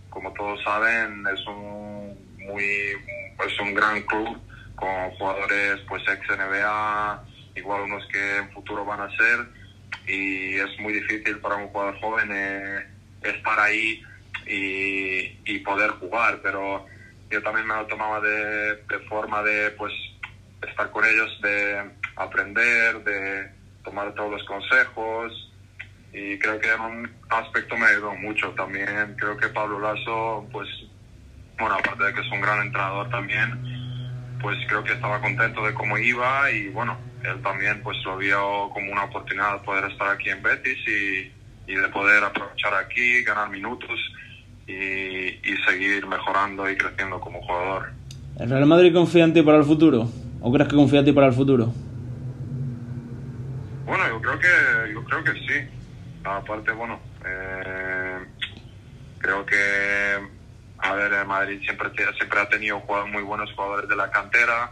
como 0.09 0.31
todos 0.33 0.61
saben 0.63 1.25
es 1.33 1.47
un 1.47 2.15
muy 2.37 2.63
es 3.45 3.59
un 3.59 3.73
gran 3.73 4.01
club 4.03 4.39
con 4.75 5.11
jugadores 5.11 5.79
pues 5.87 6.03
ex 6.07 6.29
NBA, 6.29 7.23
igual 7.55 7.81
unos 7.81 8.05
que 8.07 8.37
en 8.37 8.51
futuro 8.51 8.85
van 8.85 9.01
a 9.01 9.17
ser 9.17 9.60
y 10.07 10.55
es 10.55 10.79
muy 10.79 10.93
difícil 10.93 11.37
para 11.39 11.55
un 11.55 11.67
jugador 11.67 11.99
joven 11.99 12.29
eh, 12.31 12.85
estar 13.23 13.59
ahí 13.59 14.03
y, 14.47 15.59
poder 15.59 15.91
jugar, 15.91 16.39
pero 16.41 16.85
yo 17.29 17.41
también 17.43 17.67
me 17.67 17.75
lo 17.75 17.85
tomaba 17.85 18.19
de, 18.19 18.77
forma 19.07 19.43
de 19.43 19.69
pues 19.71 19.93
estar 20.67 20.89
con 20.89 21.05
ellos, 21.05 21.39
de 21.41 21.91
aprender, 22.15 23.03
de 23.03 23.51
tomar 23.83 24.13
todos 24.15 24.31
los 24.31 24.43
consejos 24.45 25.51
y 26.13 26.37
creo 26.39 26.59
que 26.59 26.71
en 26.71 26.81
un 26.81 27.11
aspecto 27.29 27.77
me 27.77 27.85
ayudó 27.85 28.13
mucho 28.15 28.49
también. 28.49 29.15
Creo 29.17 29.37
que 29.37 29.47
Pablo 29.49 29.79
Lasso, 29.79 30.47
pues, 30.51 30.67
bueno, 31.57 31.75
aparte 31.75 32.03
de 32.03 32.13
que 32.13 32.21
es 32.21 32.31
un 32.31 32.41
gran 32.41 32.65
entrenador 32.65 33.09
también, 33.09 34.39
pues 34.41 34.57
creo 34.67 34.83
que 34.83 34.93
estaba 34.93 35.21
contento 35.21 35.65
de 35.65 35.73
cómo 35.73 35.97
iba 35.97 36.51
y 36.51 36.67
bueno, 36.69 36.97
él 37.23 37.41
también 37.41 37.81
pues 37.83 37.97
lo 38.03 38.17
vio 38.17 38.69
como 38.73 38.91
una 38.91 39.05
oportunidad 39.05 39.53
de 39.53 39.65
poder 39.65 39.91
estar 39.91 40.09
aquí 40.09 40.29
en 40.29 40.41
Betis 40.41 40.77
y, 40.87 41.31
y 41.71 41.75
de 41.75 41.87
poder 41.89 42.23
aprovechar 42.23 42.73
aquí, 42.73 43.23
ganar 43.23 43.49
minutos 43.49 43.99
y, 44.67 44.73
y, 44.73 45.57
seguir 45.67 46.05
mejorando 46.07 46.69
y 46.69 46.77
creciendo 46.77 47.19
como 47.19 47.41
jugador. 47.41 47.91
¿El 48.39 48.49
Real 48.49 48.65
Madrid 48.65 48.93
confía 48.93 49.23
en 49.25 49.33
ti 49.33 49.41
para 49.41 49.57
el 49.57 49.63
futuro? 49.63 50.07
¿O 50.39 50.51
crees 50.51 50.69
que 50.69 50.75
confía 50.75 50.99
en 50.99 51.05
ti 51.05 51.11
para 51.11 51.27
el 51.27 51.33
futuro? 51.33 51.73
Bueno, 53.85 54.07
yo 54.07 54.21
creo 54.21 54.39
que, 54.39 54.93
yo 54.93 55.03
creo 55.03 55.23
que 55.23 55.33
sí. 55.33 55.69
Aparte, 56.23 56.71
bueno, 56.71 56.99
eh, 57.25 58.19
creo 59.17 59.45
que, 59.45 59.55
a 60.77 60.93
ver, 60.93 61.13
el 61.13 61.27
Madrid 61.27 61.59
siempre, 61.63 61.89
siempre 62.17 62.39
ha 62.39 62.47
tenido 62.47 62.81
muy 63.07 63.23
buenos 63.23 63.51
jugadores 63.53 63.89
de 63.89 63.95
la 63.95 64.09
cantera, 64.11 64.71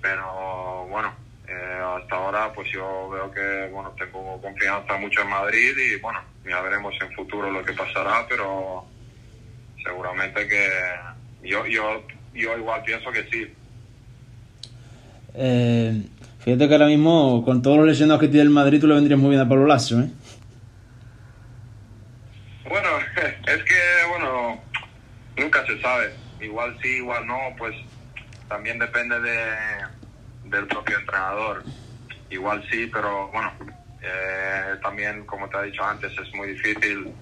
pero 0.00 0.86
bueno, 0.88 1.12
eh, 1.48 1.80
hasta 1.96 2.16
ahora 2.16 2.52
pues 2.52 2.68
yo 2.72 3.08
veo 3.10 3.30
que, 3.30 3.68
bueno, 3.72 3.92
tengo 3.96 4.40
confianza 4.40 4.96
mucho 4.96 5.20
en 5.22 5.28
Madrid 5.28 5.72
y 5.76 6.00
bueno, 6.00 6.20
ya 6.44 6.60
veremos 6.60 6.94
en 7.00 7.12
futuro 7.12 7.50
lo 7.50 7.64
que 7.64 7.72
pasará, 7.72 8.26
pero 8.28 8.84
seguramente 9.82 10.46
que 10.48 10.68
yo, 11.42 11.64
yo, 11.66 12.02
yo 12.34 12.58
igual 12.58 12.82
pienso 12.82 13.12
que 13.12 13.22
sí. 13.30 13.46
Eh, 15.34 16.02
fíjate 16.40 16.66
que 16.66 16.74
ahora 16.74 16.86
mismo, 16.86 17.44
con 17.44 17.62
todos 17.62 17.78
los 17.78 17.86
lesionados 17.86 18.20
que 18.20 18.28
tiene 18.28 18.42
el 18.42 18.50
Madrid, 18.50 18.80
tú 18.80 18.88
le 18.88 18.94
vendrías 18.94 19.20
muy 19.20 19.30
bien 19.30 19.42
a 19.42 19.48
Pablo 19.48 19.66
Lasso, 19.66 20.00
¿eh? 20.00 20.08
Bueno, 22.68 22.88
es 23.46 23.62
que, 23.62 24.08
bueno, 24.08 24.60
nunca 25.36 25.64
se 25.66 25.80
sabe. 25.80 26.12
Igual 26.40 26.76
sí, 26.82 26.88
igual 26.88 27.26
no, 27.26 27.38
pues 27.56 27.74
también 28.48 28.78
depende 28.78 29.20
de, 29.20 29.48
del 30.50 30.66
propio 30.66 30.98
entrenador. 30.98 31.62
Igual 32.30 32.64
sí, 32.70 32.88
pero 32.92 33.28
bueno, 33.28 33.52
eh, 34.02 34.76
también, 34.82 35.24
como 35.24 35.48
te 35.48 35.58
he 35.58 35.64
dicho 35.64 35.84
antes, 35.84 36.12
es 36.12 36.34
muy 36.34 36.48
difícil 36.48 37.12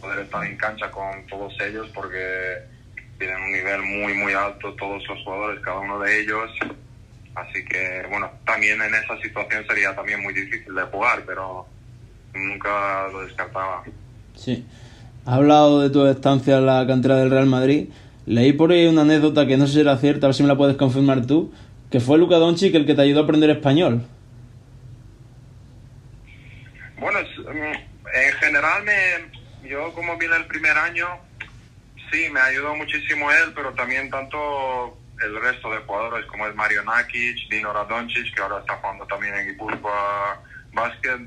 poder 0.00 0.20
estar 0.20 0.44
en 0.44 0.56
cancha 0.56 0.90
con 0.90 1.26
todos 1.26 1.52
ellos 1.60 1.88
porque 1.94 2.58
tienen 3.18 3.36
un 3.36 3.52
nivel 3.52 3.82
muy, 3.82 4.14
muy 4.14 4.32
alto 4.32 4.74
todos 4.74 5.02
los 5.06 5.22
jugadores, 5.22 5.60
cada 5.60 5.78
uno 5.78 5.98
de 6.00 6.20
ellos. 6.20 6.50
Así 7.34 7.64
que, 7.64 8.04
bueno, 8.10 8.30
también 8.44 8.80
en 8.80 8.94
esa 8.94 9.16
situación 9.22 9.64
sería 9.66 9.94
también 9.94 10.22
muy 10.22 10.34
difícil 10.34 10.74
de 10.74 10.82
jugar, 10.82 11.22
pero 11.26 11.66
nunca 12.34 13.08
lo 13.08 13.22
descartaba. 13.22 13.84
Sí. 14.34 14.64
Has 15.26 15.34
hablado 15.34 15.80
de 15.80 15.90
tu 15.90 16.06
estancia 16.06 16.58
en 16.58 16.66
la 16.66 16.86
cantera 16.86 17.16
del 17.16 17.30
Real 17.30 17.46
Madrid. 17.46 17.88
Leí 18.26 18.52
por 18.52 18.72
ahí 18.72 18.86
una 18.86 19.02
anécdota 19.02 19.46
que 19.46 19.56
no 19.56 19.66
sé 19.66 19.74
si 19.74 19.80
era 19.80 19.96
cierta, 19.98 20.26
a 20.26 20.28
ver 20.28 20.34
si 20.34 20.42
me 20.42 20.48
la 20.48 20.56
puedes 20.56 20.76
confirmar 20.76 21.26
tú, 21.26 21.52
que 21.90 22.00
fue 22.00 22.18
Luca 22.18 22.36
Doncic 22.36 22.74
el 22.74 22.86
que 22.86 22.94
te 22.94 23.02
ayudó 23.02 23.20
a 23.20 23.24
aprender 23.24 23.50
español. 23.50 24.06
Bueno, 26.98 27.18
mm, 27.20 27.74
en 28.14 28.32
general 28.40 28.82
me, 28.84 29.68
yo 29.68 29.92
como 29.94 30.16
vine 30.16 30.36
el 30.36 30.46
primer 30.46 30.76
año, 30.76 31.06
sí, 32.12 32.28
me 32.30 32.40
ayudó 32.40 32.76
muchísimo 32.76 33.30
él, 33.30 33.52
pero 33.54 33.72
también 33.72 34.08
tanto 34.10 34.98
el 35.22 35.40
resto 35.40 35.70
de 35.70 35.78
jugadores 35.78 36.24
como 36.26 36.46
es 36.46 36.54
Mario 36.54 36.82
Nakic, 36.84 37.48
Dino 37.50 37.72
Radončić, 37.72 38.34
que 38.34 38.42
ahora 38.42 38.60
está 38.60 38.74
jugando 38.76 39.06
también 39.06 39.34
en 39.34 39.48
Guipúzcoa 39.48 40.42
Basket, 40.72 41.20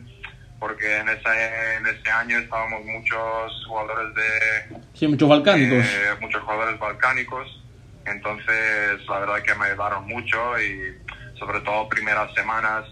porque 0.60 0.98
en 0.98 1.10
ese, 1.10 1.76
en 1.78 1.88
ese 1.88 2.10
año 2.10 2.40
estábamos 2.40 2.86
muchos 2.86 3.66
jugadores 3.68 4.16
de... 4.16 4.80
Sí, 4.94 5.08
muchos 5.08 5.28
balcánicos. 5.28 5.86
muchos 6.22 6.42
jugadores 6.42 6.80
balcánicos, 6.80 7.63
entonces 8.06 9.00
la 9.08 9.20
verdad 9.20 9.44
que 9.44 9.56
me 9.56 9.66
ayudaron 9.66 10.08
mucho 10.08 10.60
y 10.60 10.98
sobre 11.38 11.62
todo 11.62 11.90
primeras 11.90 12.34
semanas 12.34 12.86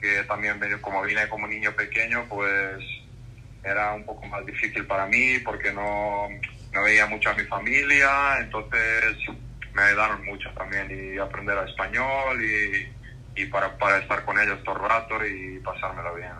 que 0.00 0.24
también 0.24 0.58
como 0.80 1.02
vine 1.02 1.28
como 1.28 1.46
niño 1.46 1.72
pequeño, 1.72 2.26
pues 2.28 2.82
era 3.62 3.92
un 3.92 4.04
poco 4.04 4.26
más 4.26 4.44
difícil 4.46 4.86
para 4.86 5.06
mí 5.06 5.38
porque 5.44 5.72
no, 5.72 6.28
no 6.72 6.82
veía 6.82 7.06
mucho 7.06 7.30
a 7.30 7.34
mi 7.34 7.44
familia, 7.44 8.38
entonces 8.40 9.16
me 9.74 9.82
ayudaron 9.82 10.24
mucho 10.24 10.50
también 10.56 10.88
y 10.90 11.18
aprender 11.18 11.58
español 11.68 12.42
y, 12.42 13.42
y 13.42 13.46
para, 13.46 13.76
para 13.78 13.98
estar 13.98 14.24
con 14.24 14.38
ellos 14.38 14.62
todo 14.64 14.76
el 14.76 14.82
rato 14.82 15.26
y 15.26 15.58
pasármelo 15.60 16.14
bien. 16.14 16.32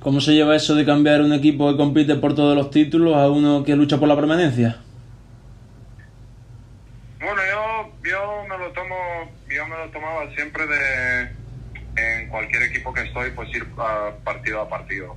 ¿Cómo 0.00 0.20
se 0.20 0.34
lleva 0.34 0.54
eso 0.54 0.74
de 0.74 0.84
cambiar 0.84 1.22
un 1.22 1.32
equipo 1.32 1.70
que 1.70 1.78
compite 1.78 2.16
por 2.16 2.34
todos 2.34 2.54
los 2.54 2.70
títulos 2.70 3.16
a 3.16 3.30
uno 3.30 3.64
que 3.64 3.74
lucha 3.74 3.98
por 3.98 4.08
la 4.08 4.16
permanencia? 4.16 4.78
Bueno, 7.18 7.40
yo, 7.50 8.10
yo 8.10 8.44
me 8.46 8.58
lo 8.58 8.70
tomo, 8.72 8.96
yo 9.48 9.63
lo 9.76 9.90
tomaba 9.90 10.30
siempre 10.34 10.66
de 10.66 11.44
en 11.96 12.28
cualquier 12.28 12.64
equipo 12.64 12.92
que 12.92 13.02
estoy, 13.02 13.30
pues 13.30 13.48
ir 13.54 13.66
partido 14.24 14.60
a 14.60 14.68
partido. 14.68 15.16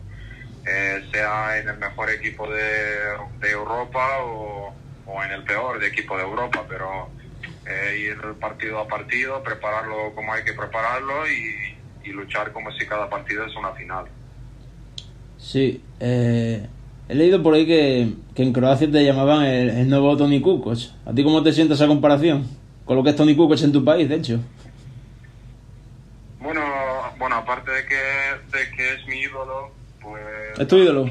Eh, 0.66 1.02
sea 1.12 1.58
en 1.60 1.70
el 1.70 1.78
mejor 1.78 2.10
equipo 2.10 2.48
de, 2.50 3.50
Europa 3.50 4.20
o, 4.22 4.74
o 5.06 5.24
en 5.24 5.32
el 5.32 5.44
peor 5.44 5.80
de 5.80 5.88
equipo 5.88 6.18
de 6.18 6.24
Europa, 6.24 6.66
pero 6.68 7.10
eh, 7.66 8.00
ir 8.00 8.18
partido 8.40 8.80
a 8.80 8.88
partido, 8.88 9.44
prepararlo 9.44 10.14
como 10.16 10.34
hay 10.34 10.44
que 10.44 10.54
prepararlo 10.54 11.28
y, 11.28 11.76
luchar 12.14 12.54
como 12.54 12.72
si 12.72 12.86
cada 12.86 13.10
partido 13.10 13.46
es 13.46 13.54
una 13.58 13.74
final. 13.74 14.06
Sí, 15.38 15.84
eh, 16.00 16.66
he 17.10 17.16
leído 17.16 17.44
por 17.44 17.54
ahí 17.54 17.66
que, 17.66 18.14
que, 18.34 18.44
en 18.44 18.54
Croacia 18.54 18.90
te 18.90 19.04
llamaban 19.04 19.44
el, 19.44 19.90
nuevo 19.90 20.16
Tony 20.16 20.40
Kukoc. 20.40 20.78
¿A 21.06 21.14
ti 21.14 21.22
cómo 21.22 21.44
te 21.44 21.52
sientes 21.52 21.78
esa 21.78 21.88
comparación? 21.88 22.48
Con 22.88 22.98
lo 22.98 23.04
que 23.04 23.12
es 23.12 23.16
Tony 23.16 23.36
Kukoc 23.36 23.62
en 23.62 23.72
tu 23.72 23.86
país, 23.86 24.10
de 24.10 24.16
hecho. 24.16 24.40
Bueno, 26.40 26.64
bueno 27.20 27.36
aparte 27.36 27.70
de 27.70 27.86
que, 27.86 28.58
de 28.58 28.72
que 28.76 28.94
es 28.94 29.06
mi 29.06 29.20
ídolo, 29.20 29.72
pues... 30.02 30.58
¿Es 30.58 30.68
tu 30.68 30.78
ídolo? 30.78 31.08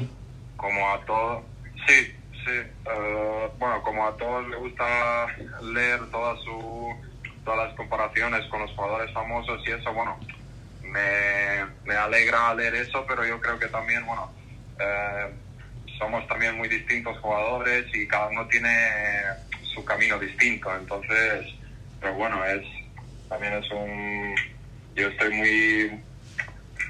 Como 0.57 0.89
a 0.89 0.99
todos... 1.05 1.43
Sí, 1.87 2.17
Sí, 2.47 2.53
eh, 2.53 3.49
bueno, 3.59 3.83
como 3.83 4.07
a 4.07 4.15
todos 4.15 4.47
les 4.47 4.57
gusta 4.57 5.27
leer 5.61 5.99
todas 6.09 6.39
su, 6.45 6.95
todas 7.43 7.67
las 7.67 7.75
comparaciones 7.75 8.45
con 8.45 8.61
los 8.61 8.71
jugadores 8.71 9.11
famosos 9.11 9.61
y 9.67 9.71
eso, 9.71 9.93
bueno, 9.93 10.17
me, 10.81 11.65
me 11.85 11.93
alegra 11.93 12.55
leer 12.55 12.75
eso, 12.75 13.03
pero 13.05 13.25
yo 13.25 13.41
creo 13.41 13.59
que 13.59 13.67
también, 13.67 14.05
bueno, 14.05 14.31
eh, 14.79 15.29
somos 15.99 16.25
también 16.29 16.55
muy 16.55 16.69
distintos 16.69 17.17
jugadores 17.19 17.93
y 17.93 18.07
cada 18.07 18.27
uno 18.27 18.47
tiene 18.47 18.69
su 19.73 19.83
camino 19.83 20.17
distinto, 20.17 20.73
entonces, 20.73 21.53
pero 21.99 22.13
bueno, 22.15 22.43
es 22.45 22.65
también 23.29 23.53
es 23.53 23.69
un, 23.71 24.35
yo 24.95 25.07
estoy 25.09 25.33
muy, 25.33 26.03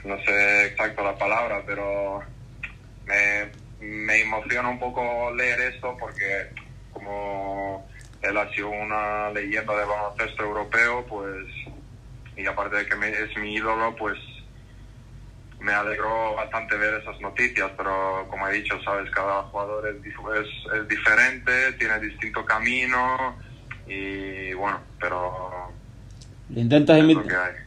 no 0.04 0.22
sé 0.24 0.66
exacto 0.68 1.04
la 1.04 1.18
palabra, 1.18 1.64
pero 1.66 2.24
me 3.06 3.52
me 3.80 4.22
emociona 4.22 4.70
un 4.70 4.80
poco 4.80 5.32
leer 5.34 5.60
esto 5.74 5.96
porque 6.00 6.50
como 6.92 7.88
él 8.22 8.38
ha 8.38 8.52
sido 8.54 8.70
una 8.70 9.30
leyenda 9.30 9.76
de 9.76 9.86
baloncesto 9.86 10.44
europeo, 10.44 11.06
pues, 11.06 11.46
y 12.36 12.46
aparte 12.48 12.78
de 12.78 12.86
que 12.88 13.24
es 13.24 13.38
mi 13.38 13.54
ídolo, 13.56 13.96
pues 13.96 14.18
me 15.60 15.74
alegró 15.74 16.36
bastante 16.36 16.76
ver 16.76 17.02
esas 17.02 17.20
noticias, 17.22 17.72
pero 17.78 18.28
como 18.30 18.48
he 18.48 18.54
dicho, 18.54 18.82
sabes, 18.84 19.10
cada 19.12 19.44
jugador 19.44 19.88
es, 19.88 19.96
es, 20.76 20.88
diferente, 20.88 21.74
tiene 21.74 22.00
distinto 22.00 22.46
camino 22.46 23.40
y 23.88 24.54
bueno, 24.54 24.80
pero... 25.00 25.72
¿Le 26.50 26.62
intentas, 26.62 26.98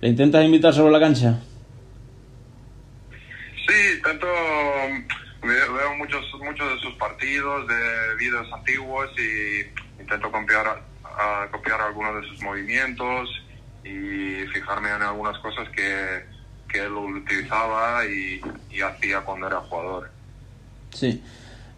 ¿Le 0.01 0.09
intentas 0.09 0.45
invitar 0.45 0.73
sobre 0.73 0.93
la 0.93 1.01
cancha? 1.01 1.39
Sí, 3.67 4.03
tanto 4.03 4.27
Veo 5.43 5.95
muchos, 5.97 6.23
muchos 6.43 6.75
de 6.75 6.81
sus 6.81 6.95
partidos, 6.97 7.67
de 7.67 8.15
vídeos 8.19 8.47
antiguos 8.53 9.11
y 9.19 10.01
intento 10.01 10.31
copiar, 10.31 10.83
copiar 11.51 11.81
algunos 11.81 12.21
de 12.21 12.29
sus 12.29 12.43
movimientos 12.43 13.43
y 13.83 14.47
fijarme 14.53 14.91
en 14.91 15.03
algunas 15.03 15.39
cosas 15.39 15.67
que, 15.71 16.25
que 16.69 16.81
él 16.81 16.93
utilizaba 16.93 18.05
y, 18.05 18.41
hacía 18.83 19.21
cuando 19.23 19.47
era 19.47 19.61
jugador. 19.61 20.11
Sí. 20.93 21.23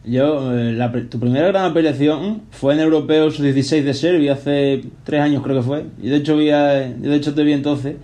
Yo, 0.04 0.52
eh, 0.52 0.72
la, 0.72 0.90
tu 0.90 1.20
primera 1.20 1.46
gran 1.46 1.70
apelación 1.70 2.42
fue 2.50 2.74
en 2.74 2.80
Europeos 2.80 3.40
16 3.40 3.84
de 3.84 3.94
Serbia 3.94 4.32
hace 4.32 4.82
tres 5.04 5.20
años 5.20 5.44
creo 5.44 5.56
que 5.56 5.62
fue. 5.62 5.84
Y 6.02 6.08
de 6.08 6.16
hecho 6.16 6.36
vi 6.36 6.46
de 6.46 7.14
hecho 7.14 7.34
te 7.34 7.44
vi 7.44 7.52
entonces 7.52 7.96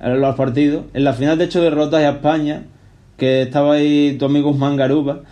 en 0.00 0.20
los 0.20 0.34
partidos. 0.34 0.84
En 0.94 1.04
la 1.04 1.12
final 1.12 1.36
de 1.36 1.44
hecho 1.44 1.60
derrotas 1.60 2.02
a 2.02 2.10
España 2.10 2.64
que 3.18 3.42
estaba 3.42 3.74
ahí 3.74 4.16
tu 4.18 4.24
amigo 4.24 4.50
Usman 4.50 4.76
Garuba. 4.76 5.22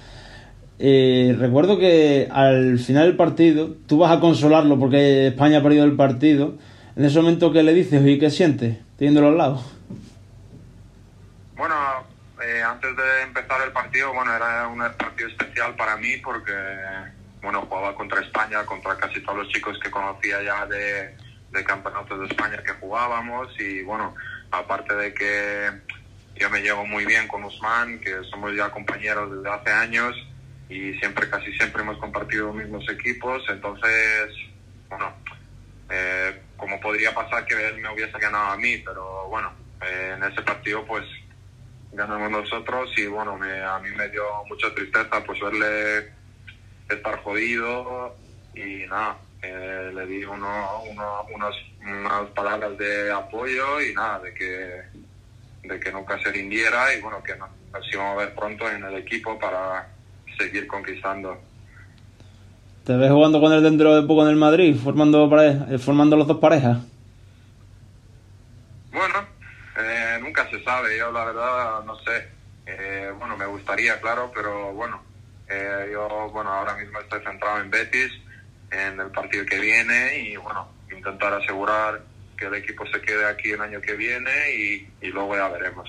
Eh, 0.79 1.35
recuerdo 1.39 1.79
que 1.79 2.29
al 2.31 2.79
final 2.79 3.07
del 3.07 3.17
partido, 3.17 3.77
tú 3.87 3.99
vas 3.99 4.17
a 4.17 4.21
consolarlo 4.21 4.79
porque 4.79 5.29
España 5.29 5.59
ha 5.59 5.63
perdido 5.63 5.85
el 5.85 5.97
partido. 5.97 6.55
En 6.97 7.05
ese 7.05 7.19
momento, 7.21 7.51
¿qué 7.51 7.63
le 7.63 7.73
dices 7.73 8.07
y 8.07 8.19
qué 8.19 8.29
sientes 8.31 8.77
teniéndolo 8.97 9.29
al 9.29 9.39
lado? 9.39 9.80
Antes 12.71 12.97
de 12.97 13.23
empezar 13.23 13.61
el 13.63 13.73
partido, 13.73 14.13
bueno, 14.15 14.33
era 14.33 14.69
un 14.69 14.79
partido 14.79 15.29
especial 15.29 15.75
para 15.75 15.97
mí 15.97 16.19
porque, 16.19 16.53
bueno, 17.43 17.63
jugaba 17.63 17.97
contra 17.97 18.21
España, 18.21 18.65
contra 18.65 18.97
casi 18.97 19.21
todos 19.23 19.39
los 19.39 19.49
chicos 19.49 19.77
que 19.83 19.91
conocía 19.91 20.41
ya 20.41 20.67
de, 20.67 21.17
de 21.51 21.65
campeonatos 21.65 22.21
de 22.21 22.27
España 22.27 22.63
que 22.63 22.73
jugábamos 22.75 23.49
y, 23.59 23.83
bueno, 23.83 24.15
aparte 24.53 24.95
de 24.95 25.13
que 25.13 25.69
yo 26.37 26.49
me 26.49 26.61
llevo 26.63 26.87
muy 26.87 27.05
bien 27.07 27.27
con 27.27 27.43
Usman, 27.43 27.99
que 27.99 28.23
somos 28.31 28.55
ya 28.55 28.71
compañeros 28.71 29.35
desde 29.35 29.51
hace 29.51 29.71
años 29.73 30.15
y 30.69 30.95
siempre, 31.01 31.29
casi 31.29 31.53
siempre 31.55 31.83
hemos 31.83 31.99
compartido 31.99 32.47
los 32.47 32.55
mismos 32.55 32.89
equipos, 32.89 33.43
entonces, 33.49 34.33
bueno, 34.89 35.13
eh, 35.91 36.41
como 36.57 36.79
podría 36.79 37.13
pasar 37.13 37.45
que 37.47 37.55
él 37.55 37.79
me 37.79 37.93
hubiese 37.93 38.17
ganado 38.17 38.53
a 38.53 38.57
mí, 38.57 38.79
pero 38.79 39.27
bueno, 39.29 39.53
eh, 39.83 40.15
en 40.17 40.23
ese 40.23 40.43
partido 40.43 40.87
pues 40.87 41.05
ganamos 41.93 42.31
nosotros 42.31 42.91
y 42.97 43.07
bueno, 43.07 43.37
me, 43.37 43.63
a 43.63 43.79
mí 43.81 43.89
me 43.97 44.09
dio 44.09 44.23
mucha 44.49 44.73
tristeza 44.75 45.23
pues 45.25 45.41
verle 45.41 46.13
estar 46.89 47.23
jodido 47.23 48.17
y 48.55 48.87
nada, 48.89 49.19
eh, 49.43 49.91
le 49.95 50.07
di 50.07 50.25
uno, 50.25 50.83
uno, 50.91 51.27
unas, 51.35 51.55
unas 51.83 52.31
palabras 52.31 52.77
de 52.79 53.11
apoyo 53.13 53.81
y 53.81 53.93
nada, 53.95 54.21
de 54.21 54.35
que, 54.35 54.83
de 55.69 55.81
que 55.81 55.93
nunca 55.93 56.19
se 56.23 56.31
rindiera 56.33 56.95
y 56.95 57.01
bueno, 57.01 57.23
que 57.23 57.37
nos, 57.37 57.49
nos 57.73 57.93
íbamos 57.95 58.15
a 58.15 58.25
ver 58.25 58.35
pronto 58.35 58.69
en 58.69 58.85
el 58.85 58.97
equipo 58.97 59.39
para 59.39 59.89
seguir 60.39 60.67
conquistando. 60.67 61.41
¿Te 62.85 62.97
ves 62.97 63.11
jugando 63.11 63.41
con 63.41 63.53
él 63.53 63.63
dentro 63.63 63.95
de 63.95 64.07
poco 64.07 64.23
en 64.25 64.31
el 64.31 64.37
Madrid, 64.37 64.75
formando, 64.77 65.29
pare- 65.31 65.59
eh, 65.71 65.79
formando 65.79 66.17
las 66.17 66.27
dos 66.27 66.39
parejas? 66.39 66.79
Bueno, 68.93 69.15
eh, 69.85 70.19
nunca 70.21 70.49
se 70.51 70.63
sabe, 70.63 70.99
yo 70.99 71.11
la 71.13 71.25
verdad 71.25 71.85
no 71.85 71.97
sé. 72.01 72.29
Eh, 72.67 73.11
bueno, 73.19 73.37
me 73.37 73.47
gustaría, 73.47 74.01
claro, 74.01 74.31
pero 74.35 74.73
bueno, 74.73 75.01
eh, 75.49 75.91
yo 75.93 76.31
bueno 76.33 76.51
ahora 76.51 76.77
mismo 76.77 77.01
estoy 77.01 77.21
centrado 77.23 77.61
en 77.61 77.71
Betis, 77.71 78.13
en 78.71 79.01
el 79.01 79.09
partido 79.09 79.45
que 79.45 79.59
viene 79.59 80.19
y 80.21 80.37
bueno, 80.37 80.69
intentar 80.95 81.35
asegurar 81.35 82.01
que 82.37 82.47
el 82.47 82.55
equipo 82.55 82.85
se 82.87 83.01
quede 83.01 83.27
aquí 83.27 83.51
el 83.51 83.61
año 83.61 83.81
que 83.81 83.95
viene 83.95 84.31
y, 84.55 85.09
luego 85.09 85.37
ya 85.37 85.49
veremos. 85.49 85.89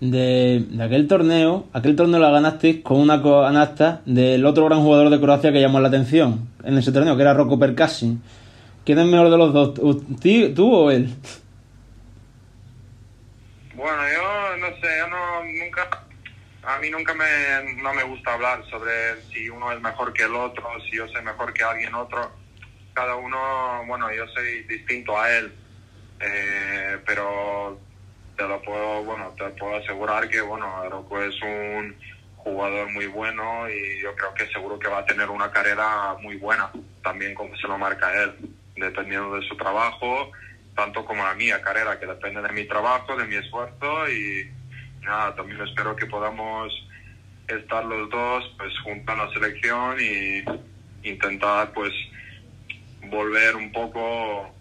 De, 0.00 0.66
de 0.68 0.84
aquel 0.84 1.08
torneo, 1.08 1.68
aquel 1.72 1.96
torneo 1.96 2.20
la 2.20 2.30
ganaste 2.30 2.82
con 2.82 2.98
una 2.98 3.22
canasta 3.22 4.02
del 4.04 4.44
otro 4.44 4.66
gran 4.66 4.82
jugador 4.82 5.08
de 5.08 5.18
Croacia 5.18 5.52
que 5.52 5.60
llamó 5.60 5.80
la 5.80 5.88
atención 5.88 6.48
en 6.64 6.76
ese 6.76 6.92
torneo, 6.92 7.16
que 7.16 7.22
era 7.22 7.32
Rocco 7.32 7.58
Percasin. 7.58 8.20
¿Quién 8.84 8.98
es 8.98 9.06
mejor 9.06 9.30
de 9.30 9.38
los 9.38 9.52
dos, 9.52 9.74
tú 10.54 10.72
o 10.72 10.90
él? 10.90 11.14
Bueno, 13.76 14.02
yo 14.10 14.56
no 14.56 14.68
sé, 14.80 14.88
yo 14.98 15.06
no, 15.08 15.44
nunca, 15.44 15.86
a 16.62 16.78
mí 16.78 16.88
nunca 16.88 17.12
me, 17.12 17.74
no 17.74 17.92
me 17.92 18.04
gusta 18.04 18.32
hablar 18.32 18.64
sobre 18.70 19.20
si 19.30 19.50
uno 19.50 19.70
es 19.70 19.78
mejor 19.82 20.14
que 20.14 20.22
el 20.22 20.34
otro, 20.34 20.66
si 20.80 20.96
yo 20.96 21.06
soy 21.08 21.22
mejor 21.22 21.52
que 21.52 21.62
alguien 21.62 21.94
otro. 21.94 22.32
Cada 22.94 23.16
uno, 23.16 23.84
bueno, 23.86 24.10
yo 24.10 24.26
soy 24.28 24.62
distinto 24.62 25.18
a 25.18 25.30
él, 25.30 25.54
eh, 26.20 26.98
pero 27.04 27.78
te 28.34 28.48
lo 28.48 28.62
puedo, 28.62 29.04
bueno, 29.04 29.34
te 29.36 29.44
puedo 29.50 29.76
asegurar 29.76 30.26
que, 30.30 30.40
bueno, 30.40 30.88
Rocco 30.88 31.22
es 31.22 31.34
un 31.42 31.94
jugador 32.38 32.90
muy 32.92 33.08
bueno 33.08 33.68
y 33.68 34.00
yo 34.00 34.16
creo 34.16 34.32
que 34.32 34.46
seguro 34.46 34.78
que 34.78 34.88
va 34.88 35.00
a 35.00 35.04
tener 35.04 35.28
una 35.28 35.50
carrera 35.50 36.16
muy 36.22 36.36
buena, 36.36 36.70
también 37.02 37.34
como 37.34 37.54
se 37.56 37.68
lo 37.68 37.76
marca 37.76 38.10
él, 38.22 38.36
dependiendo 38.74 39.34
de 39.34 39.46
su 39.46 39.54
trabajo 39.54 40.32
tanto 40.76 41.04
como 41.04 41.24
la 41.24 41.34
mía 41.34 41.60
carrera, 41.62 41.98
que 41.98 42.06
depende 42.06 42.42
de 42.42 42.52
mi 42.52 42.64
trabajo, 42.66 43.16
de 43.16 43.24
mi 43.26 43.36
esfuerzo 43.36 44.08
y 44.08 44.48
nada, 45.02 45.34
también 45.34 45.60
espero 45.62 45.96
que 45.96 46.06
podamos 46.06 46.72
estar 47.48 47.84
los 47.84 48.10
dos 48.10 48.44
pues 48.58 48.78
juntos 48.80 49.14
en 49.14 49.18
la 49.18 49.32
selección 49.32 49.96
y 50.00 51.08
intentar 51.08 51.72
pues 51.72 51.92
volver 53.08 53.56
un 53.56 53.72
poco 53.72 54.52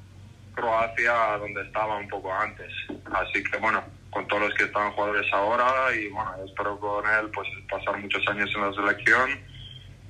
Croacia 0.53 1.33
a 1.33 1.37
donde 1.37 1.61
estaba 1.63 1.97
un 1.97 2.07
poco 2.07 2.33
antes. 2.33 2.71
Así 3.11 3.43
que 3.43 3.57
bueno, 3.57 3.83
con 4.09 4.25
todos 4.27 4.43
los 4.43 4.53
que 4.53 4.63
están 4.63 4.91
jugadores 4.93 5.27
ahora 5.33 5.93
y 5.93 6.07
bueno, 6.07 6.31
espero 6.45 6.79
con 6.79 7.03
él 7.05 7.29
pues 7.33 7.47
pasar 7.69 7.99
muchos 7.99 8.25
años 8.29 8.49
en 8.55 8.61
la 8.61 8.73
selección 8.73 9.31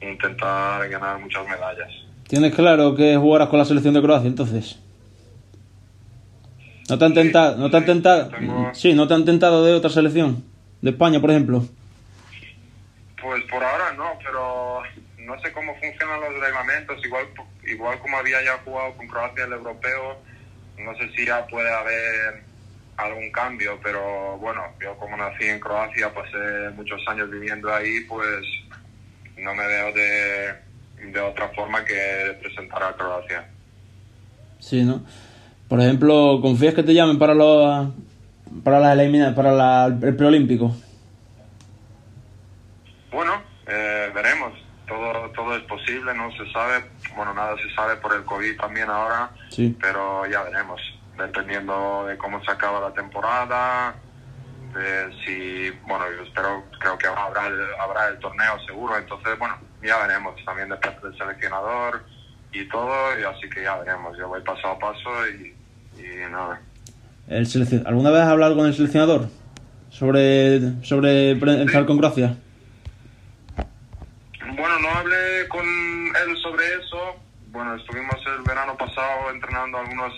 e 0.01 0.11
intentar 0.11 0.87
ganar 0.87 1.19
muchas 1.19 1.47
medallas. 1.47 1.89
¿Tienes 2.27 2.53
claro 2.53 2.95
que 2.95 3.17
jugarás 3.17 3.49
con 3.49 3.57
la 3.57 3.65
selección 3.65 3.95
de 3.95 4.01
Croacia 4.01 4.27
entonces? 4.27 4.79
¿No 6.89 6.97
te 6.99 7.05
han 7.05 7.13
tentado? 7.13 7.57
¿No 7.57 7.69
te 7.71 7.77
han 7.77 7.85
tentado? 7.85 8.27
tengo- 8.29 8.71
Sí, 8.75 8.93
¿no 8.93 9.07
te 9.07 9.13
han 9.15 9.25
tentado 9.25 9.65
de 9.65 9.73
otra 9.73 9.89
selección? 9.89 10.43
De 10.81 10.91
España, 10.91 11.19
por 11.19 11.31
ejemplo. 11.31 11.65
Pues 13.21 13.43
por 13.45 13.63
ahora 13.63 13.93
no, 13.93 14.11
pero 14.23 14.83
no 15.19 15.39
sé 15.41 15.51
cómo 15.51 15.73
funcionan 15.79 16.21
los 16.21 16.39
reglamentos. 16.39 17.03
Igual, 17.03 17.25
igual 17.67 17.99
como 17.99 18.17
había 18.17 18.43
ya 18.43 18.57
jugado 18.63 18.95
con 18.95 19.07
Croacia 19.07 19.45
el 19.45 19.53
europeo, 19.53 20.21
no 20.77 20.95
sé 20.97 21.09
si 21.15 21.25
ya 21.25 21.47
puede 21.47 21.73
haber 21.73 22.43
algún 22.97 23.31
cambio, 23.31 23.79
pero 23.83 24.37
bueno, 24.37 24.61
yo 24.81 24.95
como 24.97 25.17
nací 25.17 25.45
en 25.45 25.59
Croacia, 25.59 26.13
pasé 26.13 26.69
muchos 26.75 27.01
años 27.07 27.29
viviendo 27.31 27.73
ahí, 27.73 28.01
pues 28.01 28.45
no 29.37 29.55
me 29.55 29.65
veo 29.65 29.91
de, 29.91 31.11
de 31.11 31.19
otra 31.19 31.49
forma 31.49 31.83
que 31.83 32.37
presentar 32.41 32.83
a 32.83 32.93
Croacia. 32.95 33.49
Sí, 34.59 34.83
¿no? 34.83 35.03
Por 35.67 35.81
ejemplo, 35.81 36.39
¿confías 36.41 36.73
que 36.73 36.83
te 36.83 36.93
llamen 36.93 37.17
para 37.17 37.33
los 37.33 37.89
para 38.63 38.79
la 38.79 38.93
elimina, 38.93 39.33
para 39.35 39.51
la, 39.51 39.85
el 39.85 40.15
preolímpico? 40.15 40.75
Bueno, 43.11 43.41
eh, 43.67 44.11
veremos. 44.13 44.53
Todo, 44.87 45.31
todo 45.31 45.55
es 45.55 45.63
posible, 45.63 46.13
no 46.13 46.31
se 46.31 46.51
sabe. 46.51 46.85
Bueno, 47.15 47.33
nada 47.33 47.55
se 47.57 47.73
sabe 47.73 47.95
por 47.95 48.13
el 48.13 48.23
COVID 48.23 48.57
también 48.57 48.89
ahora. 48.89 49.31
Sí. 49.49 49.75
pero 49.81 50.25
ya 50.27 50.43
veremos, 50.43 50.79
dependiendo 51.17 52.05
de 52.05 52.17
cómo 52.17 52.43
se 52.43 52.51
acaba 52.51 52.79
la 52.79 52.93
temporada, 52.93 53.95
de 54.73 55.13
si, 55.23 55.71
bueno, 55.87 56.05
yo 56.15 56.23
espero, 56.23 56.65
creo 56.79 56.97
que 56.97 57.07
habrá 57.07 57.47
el, 57.47 57.59
habrá 57.79 58.09
el 58.09 58.19
torneo 58.19 58.59
seguro, 58.67 58.97
entonces, 58.97 59.39
bueno, 59.39 59.57
ya 59.81 59.97
veremos, 60.05 60.35
también 60.43 60.69
depende 60.69 60.99
del 61.01 61.17
seleccionador 61.17 62.03
y 62.61 62.67
todo, 62.69 63.19
y 63.19 63.23
así 63.23 63.49
que 63.49 63.63
ya 63.63 63.77
veremos, 63.77 64.17
yo 64.17 64.27
voy 64.27 64.41
paso 64.41 64.67
a 64.67 64.79
paso 64.79 65.09
y, 65.29 65.53
y 66.01 66.31
nada. 66.31 66.61
El 67.27 67.45
seleccion- 67.47 67.83
¿Alguna 67.85 68.11
vez 68.11 68.21
has 68.21 68.29
hablado 68.29 68.55
con 68.55 68.65
el 68.67 68.73
seleccionador 68.73 69.29
sobre 69.89 70.83
sobre 70.83 71.31
estar 71.31 71.85
con 71.85 71.97
Croacia? 71.97 72.35
Bueno, 74.57 74.79
no 74.79 74.89
hablé 74.89 75.47
con 75.49 75.65
él 75.65 76.37
sobre 76.41 76.65
eso. 76.75 77.15
Bueno, 77.51 77.75
estuvimos 77.75 78.15
el 78.27 78.43
verano 78.43 78.75
pasado 78.77 79.31
entrenando 79.31 79.77
a 79.77 79.81
algunos 79.81 80.13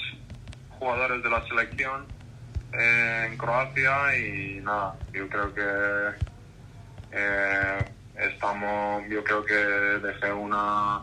jugadores 0.80 1.24
de 1.24 1.30
la 1.30 1.44
selección 1.48 2.06
eh, 2.74 3.28
en 3.30 3.38
Croacia 3.38 4.18
y 4.18 4.60
nada, 4.62 4.96
yo 5.14 5.28
creo 5.30 5.54
que 5.54 5.62
eh, 7.12 7.78
estamos, 8.20 9.04
yo 9.10 9.24
creo 9.24 9.46
que 9.46 9.54
dejé 9.56 10.32
una 10.34 11.02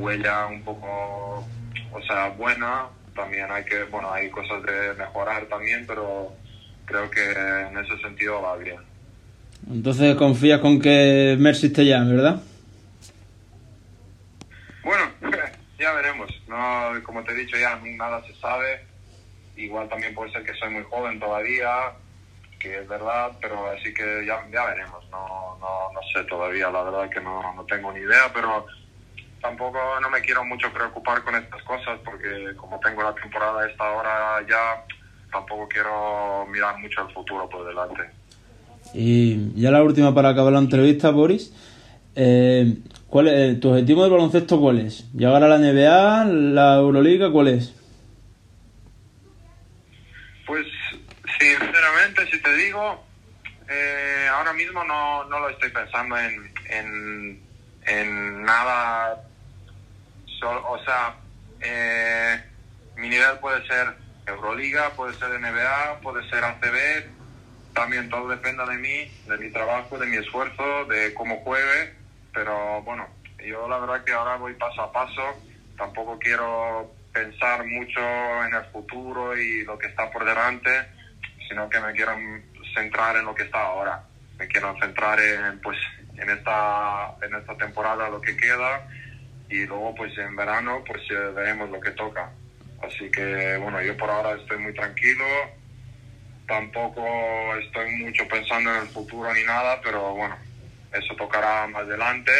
huella 0.00 0.46
un 0.46 0.62
poco, 0.62 1.46
o 1.92 2.02
sea, 2.06 2.28
buena. 2.30 2.86
También 3.14 3.50
hay 3.50 3.64
que, 3.64 3.84
bueno, 3.84 4.12
hay 4.12 4.28
cosas 4.30 4.62
de 4.64 4.94
mejorar 4.94 5.46
también, 5.46 5.84
pero 5.86 6.32
creo 6.84 7.10
que 7.10 7.30
en 7.30 7.78
ese 7.78 7.96
sentido 7.98 8.42
va 8.42 8.56
bien. 8.56 8.78
Entonces 9.70 10.14
confías 10.16 10.60
con 10.60 10.80
que 10.80 11.36
Mercy 11.38 11.70
te 11.70 11.84
llame, 11.84 12.16
¿verdad? 12.16 12.42
Bueno, 14.82 15.04
ya 15.78 15.92
veremos. 15.92 16.30
No, 16.48 16.92
como 17.04 17.24
te 17.24 17.32
he 17.32 17.36
dicho 17.36 17.56
ya, 17.56 17.80
nada 17.96 18.22
se 18.26 18.34
sabe. 18.34 18.84
Igual 19.56 19.88
también 19.88 20.14
puede 20.14 20.32
ser 20.32 20.44
que 20.44 20.54
soy 20.54 20.70
muy 20.70 20.82
joven 20.82 21.18
todavía, 21.18 21.92
que 22.58 22.80
es 22.80 22.88
verdad, 22.88 23.32
pero 23.40 23.70
así 23.70 23.94
que 23.94 24.24
ya, 24.26 24.44
ya 24.52 24.66
veremos. 24.66 25.08
No, 25.10 25.56
no, 25.60 25.92
no 25.92 26.00
sé 26.12 26.24
todavía, 26.28 26.70
la 26.70 26.82
verdad 26.82 27.08
que 27.08 27.20
no, 27.20 27.54
no 27.54 27.64
tengo 27.64 27.92
ni 27.92 28.00
idea, 28.00 28.30
pero 28.34 28.66
tampoco 29.44 29.78
no 30.00 30.08
me 30.08 30.22
quiero 30.22 30.42
mucho 30.42 30.72
preocupar 30.72 31.22
con 31.22 31.34
estas 31.36 31.62
cosas 31.64 32.00
porque 32.02 32.56
como 32.56 32.80
tengo 32.80 33.02
la 33.02 33.14
temporada 33.14 33.60
a 33.60 33.68
esta 33.68 33.90
hora 33.90 34.40
ya, 34.48 34.82
tampoco 35.30 35.68
quiero 35.68 36.46
mirar 36.46 36.78
mucho 36.78 37.02
al 37.02 37.12
futuro 37.12 37.46
por 37.46 37.66
delante. 37.66 38.08
Y 38.94 39.52
ya 39.60 39.70
la 39.70 39.82
última 39.82 40.14
para 40.14 40.30
acabar 40.30 40.54
la 40.54 40.60
entrevista, 40.60 41.10
Boris. 41.10 41.52
Eh, 42.16 42.74
¿cuál 43.08 43.28
es, 43.28 43.60
¿Tu 43.60 43.68
objetivo 43.68 44.04
de 44.04 44.10
baloncesto 44.10 44.58
cuál 44.58 44.78
es? 44.78 45.12
¿Llegar 45.12 45.42
a 45.42 45.48
la 45.48 45.58
NBA, 45.58 46.24
la 46.24 46.76
Euroliga, 46.76 47.30
cuál 47.30 47.48
es? 47.48 47.74
Pues 50.46 50.66
sinceramente, 51.38 52.30
si 52.30 52.40
te 52.40 52.56
digo, 52.56 53.04
eh, 53.68 54.26
ahora 54.32 54.54
mismo 54.54 54.82
no, 54.84 55.24
no 55.24 55.38
lo 55.38 55.50
estoy 55.50 55.70
pensando 55.70 56.16
en, 56.16 56.50
en, 56.70 57.42
en 57.86 58.42
nada. 58.42 59.20
O 60.44 60.78
sea, 60.84 61.14
eh, 61.60 62.42
mi 62.96 63.08
nivel 63.08 63.38
puede 63.38 63.66
ser 63.66 63.94
Euroliga, 64.26 64.90
puede 64.90 65.14
ser 65.14 65.30
NBA, 65.40 66.00
puede 66.02 66.28
ser 66.28 66.44
ACB. 66.44 67.06
También 67.74 68.08
todo 68.08 68.28
depende 68.28 68.64
de 68.66 68.76
mí, 68.76 69.12
de 69.26 69.38
mi 69.38 69.50
trabajo, 69.50 69.98
de 69.98 70.06
mi 70.06 70.16
esfuerzo, 70.16 70.84
de 70.86 71.12
cómo 71.14 71.40
juegue. 71.40 71.94
Pero 72.32 72.82
bueno, 72.82 73.06
yo 73.44 73.68
la 73.68 73.78
verdad 73.78 74.04
que 74.04 74.12
ahora 74.12 74.36
voy 74.36 74.54
paso 74.54 74.82
a 74.82 74.92
paso. 74.92 75.22
Tampoco 75.76 76.18
quiero 76.18 76.92
pensar 77.12 77.64
mucho 77.64 78.00
en 78.46 78.54
el 78.54 78.64
futuro 78.66 79.36
y 79.36 79.64
lo 79.64 79.78
que 79.78 79.86
está 79.88 80.10
por 80.10 80.24
delante, 80.24 80.70
sino 81.48 81.68
que 81.68 81.80
me 81.80 81.92
quiero 81.92 82.12
centrar 82.74 83.16
en 83.16 83.24
lo 83.24 83.34
que 83.34 83.44
está 83.44 83.60
ahora. 83.60 84.02
Me 84.38 84.46
quiero 84.48 84.74
centrar 84.80 85.18
en 85.20 85.60
pues 85.60 85.78
en 86.16 86.30
esta 86.30 87.14
en 87.22 87.34
esta 87.34 87.56
temporada 87.56 88.08
lo 88.08 88.20
que 88.20 88.36
queda 88.36 88.86
y 89.62 89.66
luego 89.66 89.94
pues 89.94 90.16
en 90.18 90.34
verano 90.36 90.82
pues 90.86 91.02
eh, 91.10 91.32
veremos 91.34 91.70
lo 91.70 91.80
que 91.80 91.92
toca. 91.92 92.30
Así 92.82 93.10
que 93.10 93.56
bueno, 93.58 93.80
yo 93.82 93.96
por 93.96 94.10
ahora 94.10 94.32
estoy 94.40 94.58
muy 94.58 94.74
tranquilo 94.74 95.24
tampoco 96.46 97.56
estoy 97.56 97.90
mucho 97.96 98.26
pensando 98.28 98.74
en 98.74 98.82
el 98.82 98.88
futuro 98.92 99.32
ni 99.32 99.42
nada, 99.44 99.80
pero 99.82 100.14
bueno, 100.14 100.36
eso 100.92 101.14
tocará 101.16 101.66
más 101.68 101.82
adelante. 101.82 102.32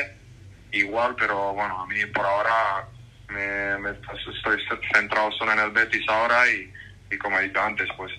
Igual, 0.73 1.17
pero 1.17 1.55
bueno, 1.55 1.81
a 1.83 1.87
mí 1.87 2.05
por 2.07 2.27
ahora 2.27 2.87
me, 3.29 3.79
me- 3.79 3.91
estoy 3.91 4.59
centrado 4.93 5.31
solo 5.33 5.53
en 5.53 5.61
el 5.61 5.71
Betis 5.71 6.05
ahora 6.09 6.49
y 6.51 6.73
como 7.19 7.39
he 7.39 7.45
dicho 7.45 7.61
antes, 7.61 7.89
pues 7.97 8.13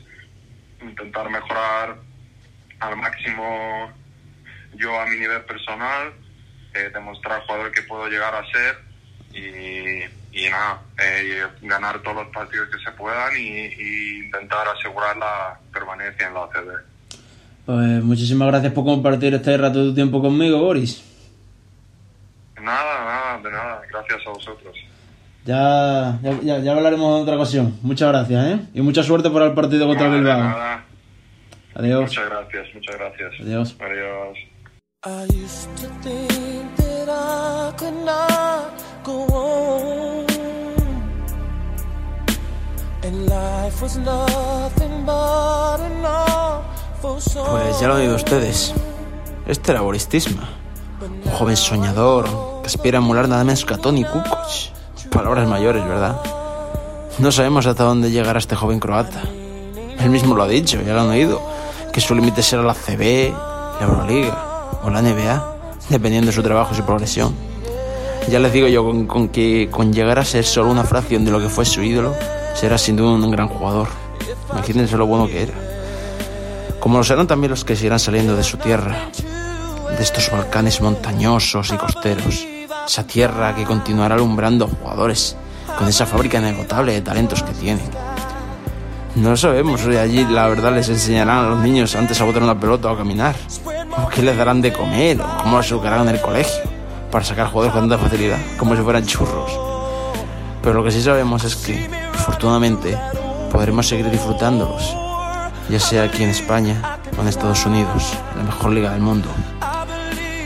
intentar 0.82 1.30
mejorar 1.30 1.98
al 2.80 2.96
máximo 2.98 3.94
yo 4.74 5.00
a 5.00 5.06
mi 5.06 5.18
nivel 5.18 5.44
personal, 5.46 6.14
eh, 6.76 6.92
demostrar 6.94 7.42
jugador 7.42 7.72
que 7.72 7.82
puedo 7.84 8.08
llegar 8.08 8.34
a 8.36 8.46
ser 8.52 8.78
y, 9.34 10.04
y 10.38 10.50
nada, 10.50 10.82
eh, 11.02 11.44
ganar 11.62 12.00
todos 12.00 12.18
los 12.18 12.28
partidos 12.34 12.70
que 12.70 12.84
se 12.84 12.92
puedan 12.92 13.36
y, 13.38 13.68
y 13.68 14.26
intentar 14.26 14.68
asegurar 14.68 15.18
la 15.18 15.60
permanencia 15.74 16.28
en 16.28 16.34
la 16.34 16.42
OCB. 16.42 16.70
Pues 17.66 18.04
muchísimas 18.04 18.48
gracias 18.50 18.74
por 18.74 18.86
compartir 18.86 19.34
este 19.34 19.58
rato 19.58 19.80
de 19.80 19.90
tu 19.90 19.96
tiempo 19.96 20.22
conmigo, 20.22 20.60
Boris. 20.60 21.04
Nada, 22.62 23.06
nada, 23.06 23.42
de 23.42 23.52
nada, 23.52 23.82
gracias 23.92 24.22
a 24.26 24.30
vosotros. 24.30 24.76
Ya, 25.46 26.20
ya, 26.42 26.72
hablaremos 26.72 27.18
en 27.18 27.24
otra 27.24 27.36
ocasión. 27.36 27.78
Muchas 27.84 28.10
gracias, 28.10 28.46
¿eh? 28.48 28.60
Y 28.74 28.82
mucha 28.82 29.04
suerte 29.04 29.30
para 29.30 29.46
el 29.46 29.54
partido 29.54 29.88
contra 29.88 30.08
el 30.08 30.14
Bilbao. 30.14 30.40
nada. 30.40 30.84
Adiós. 31.76 32.02
Muchas 32.02 32.30
gracias, 32.30 32.74
muchas 32.74 32.96
gracias. 32.98 33.34
Adiós. 33.42 33.76
Adiós. 33.80 34.55
Pues 47.52 47.80
ya 47.80 47.88
lo 47.88 47.94
han 47.94 48.02
oído 48.02 48.16
ustedes. 48.16 48.74
Este 49.46 49.74
era 49.74 49.82
Boris 49.82 50.08
Tisma. 50.08 50.50
Un 51.24 51.32
joven 51.34 51.56
soñador 51.56 52.26
que 52.64 52.68
aspira 52.68 52.98
a 52.98 53.02
emular 53.04 53.30
nada 53.30 53.44
menos 53.44 53.64
que 53.64 53.76
a 53.76 53.78
Tony 53.78 54.04
Kukoc. 54.04 54.48
Palabras 55.12 55.48
mayores, 55.48 55.88
¿verdad? 55.88 56.20
No 57.20 57.32
sabemos 57.32 57.68
hasta 57.68 57.84
dónde 57.84 58.10
llegará 58.10 58.40
este 58.40 58.56
joven 58.56 58.80
croata. 58.80 59.22
Él 60.00 60.10
mismo 60.10 60.34
lo 60.34 60.42
ha 60.42 60.48
dicho, 60.48 60.82
ya 60.82 60.96
lo 60.96 61.02
han 61.02 61.10
oído, 61.10 61.44
que 61.94 62.02
su 62.02 62.16
límite 62.16 62.42
será 62.42 62.64
la 62.64 62.74
CB, 62.74 63.32
la 63.80 63.86
Euroliga 63.86 64.45
o 64.84 64.90
la 64.90 65.02
NBA, 65.02 65.56
dependiendo 65.90 66.28
de 66.28 66.34
su 66.34 66.44
trabajo 66.44 66.74
y 66.74 66.78
su 66.78 66.84
progresión. 66.84 67.34
Ya 68.30 68.40
les 68.40 68.52
digo 68.54 68.68
yo 68.68 68.84
con, 69.08 69.30
que 69.30 69.70
con 69.72 69.94
llegar 69.94 70.18
a 70.18 70.26
ser 70.26 70.46
solo 70.46 70.72
una 70.72 70.84
fracción 70.84 71.26
de 71.26 71.32
lo 71.32 71.40
que 71.40 71.50
fue 71.50 71.66
su 71.66 71.84
ídolo, 71.84 72.14
será 72.56 72.78
sin 72.78 72.96
duda 72.96 73.12
un 73.12 73.32
gran 73.32 73.48
jugador. 73.48 73.88
Imagínense 74.52 74.98
lo 74.98 75.06
bueno 75.06 75.28
que 75.28 75.44
era. 75.44 75.54
Como 76.80 76.98
lo 76.98 77.04
serán 77.04 77.28
también 77.28 77.52
los 77.52 77.66
que 77.66 77.76
seguirán 77.76 78.00
saliendo 78.00 78.36
de 78.36 78.44
su 78.44 78.58
tierra, 78.58 79.10
de 79.96 80.04
estos 80.04 80.32
Balcanes 80.32 80.82
montañosos 80.82 81.72
y 81.72 81.78
costeros. 81.78 82.46
Esa 82.88 83.06
tierra 83.06 83.56
que 83.56 83.64
continuará 83.64 84.16
alumbrando 84.16 84.68
jugadores 84.68 85.36
con 85.78 85.88
esa 85.88 86.06
fábrica 86.06 86.40
inagotable 86.40 86.94
de 86.94 87.02
talentos 87.02 87.44
que 87.44 87.54
tienen. 87.54 87.90
No 89.16 89.30
lo 89.32 89.38
sabemos, 89.38 89.86
allí 89.86 90.26
la 90.26 90.48
verdad 90.48 90.74
les 90.74 90.90
enseñarán 90.90 91.46
a 91.46 91.50
los 91.50 91.60
niños 91.60 91.96
antes 91.96 92.20
a 92.20 92.26
botar 92.26 92.44
una 92.44 92.60
pelota 92.60 92.90
o 92.90 92.94
a 92.94 92.98
caminar. 92.98 93.36
Qué 94.16 94.22
les 94.22 94.38
darán 94.38 94.62
de 94.62 94.72
comer, 94.72 95.20
o 95.20 95.38
cómo 95.44 95.58
los 95.58 95.70
educarán 95.70 96.08
en 96.08 96.16
el 96.16 96.22
colegio, 96.22 96.64
para 97.12 97.26
sacar 97.26 97.48
jugadores 97.48 97.74
con 97.74 97.90
tanta 97.90 98.02
facilidad, 98.02 98.38
como 98.58 98.74
si 98.74 98.82
fueran 98.82 99.06
churros. 99.06 99.52
Pero 100.62 100.74
lo 100.74 100.86
que 100.86 100.92
sí 100.92 101.02
sabemos 101.02 101.44
es 101.44 101.58
que, 101.58 101.90
afortunadamente, 102.14 102.98
podremos 103.52 103.86
seguir 103.86 104.10
disfrutándolos, 104.10 104.96
ya 105.70 105.82
sea 105.82 106.04
aquí 106.04 106.24
en 106.24 106.30
España 106.30 107.00
o 107.18 107.22
en 107.22 107.28
Estados 107.28 107.66
Unidos, 107.66 108.14
la 108.38 108.44
mejor 108.44 108.72
liga 108.72 108.92
del 108.92 109.02
mundo. 109.02 109.28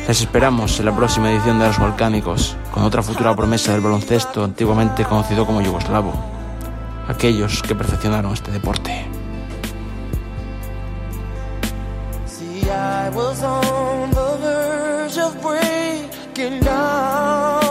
Les 0.08 0.20
esperamos 0.20 0.80
en 0.80 0.86
la 0.88 0.96
próxima 0.96 1.32
edición 1.32 1.60
de 1.60 1.68
Los 1.68 1.78
Balcánicos, 1.78 2.56
con 2.74 2.82
otra 2.82 3.04
futura 3.04 3.36
promesa 3.36 3.74
del 3.74 3.82
baloncesto 3.82 4.44
antiguamente 4.44 5.06
conocido 5.06 5.46
como 5.46 5.62
yugoslavo. 5.62 6.12
Aquellos 7.08 7.62
que 7.62 7.76
perfeccionaron 7.76 8.34
este 8.34 8.50
deporte. 8.50 9.19
I 13.10 13.12
was 13.12 13.42
on 13.42 14.12
the 14.12 14.38
verge 14.38 15.18
of 15.18 15.42
breaking 15.42 16.60
down. 16.60 17.69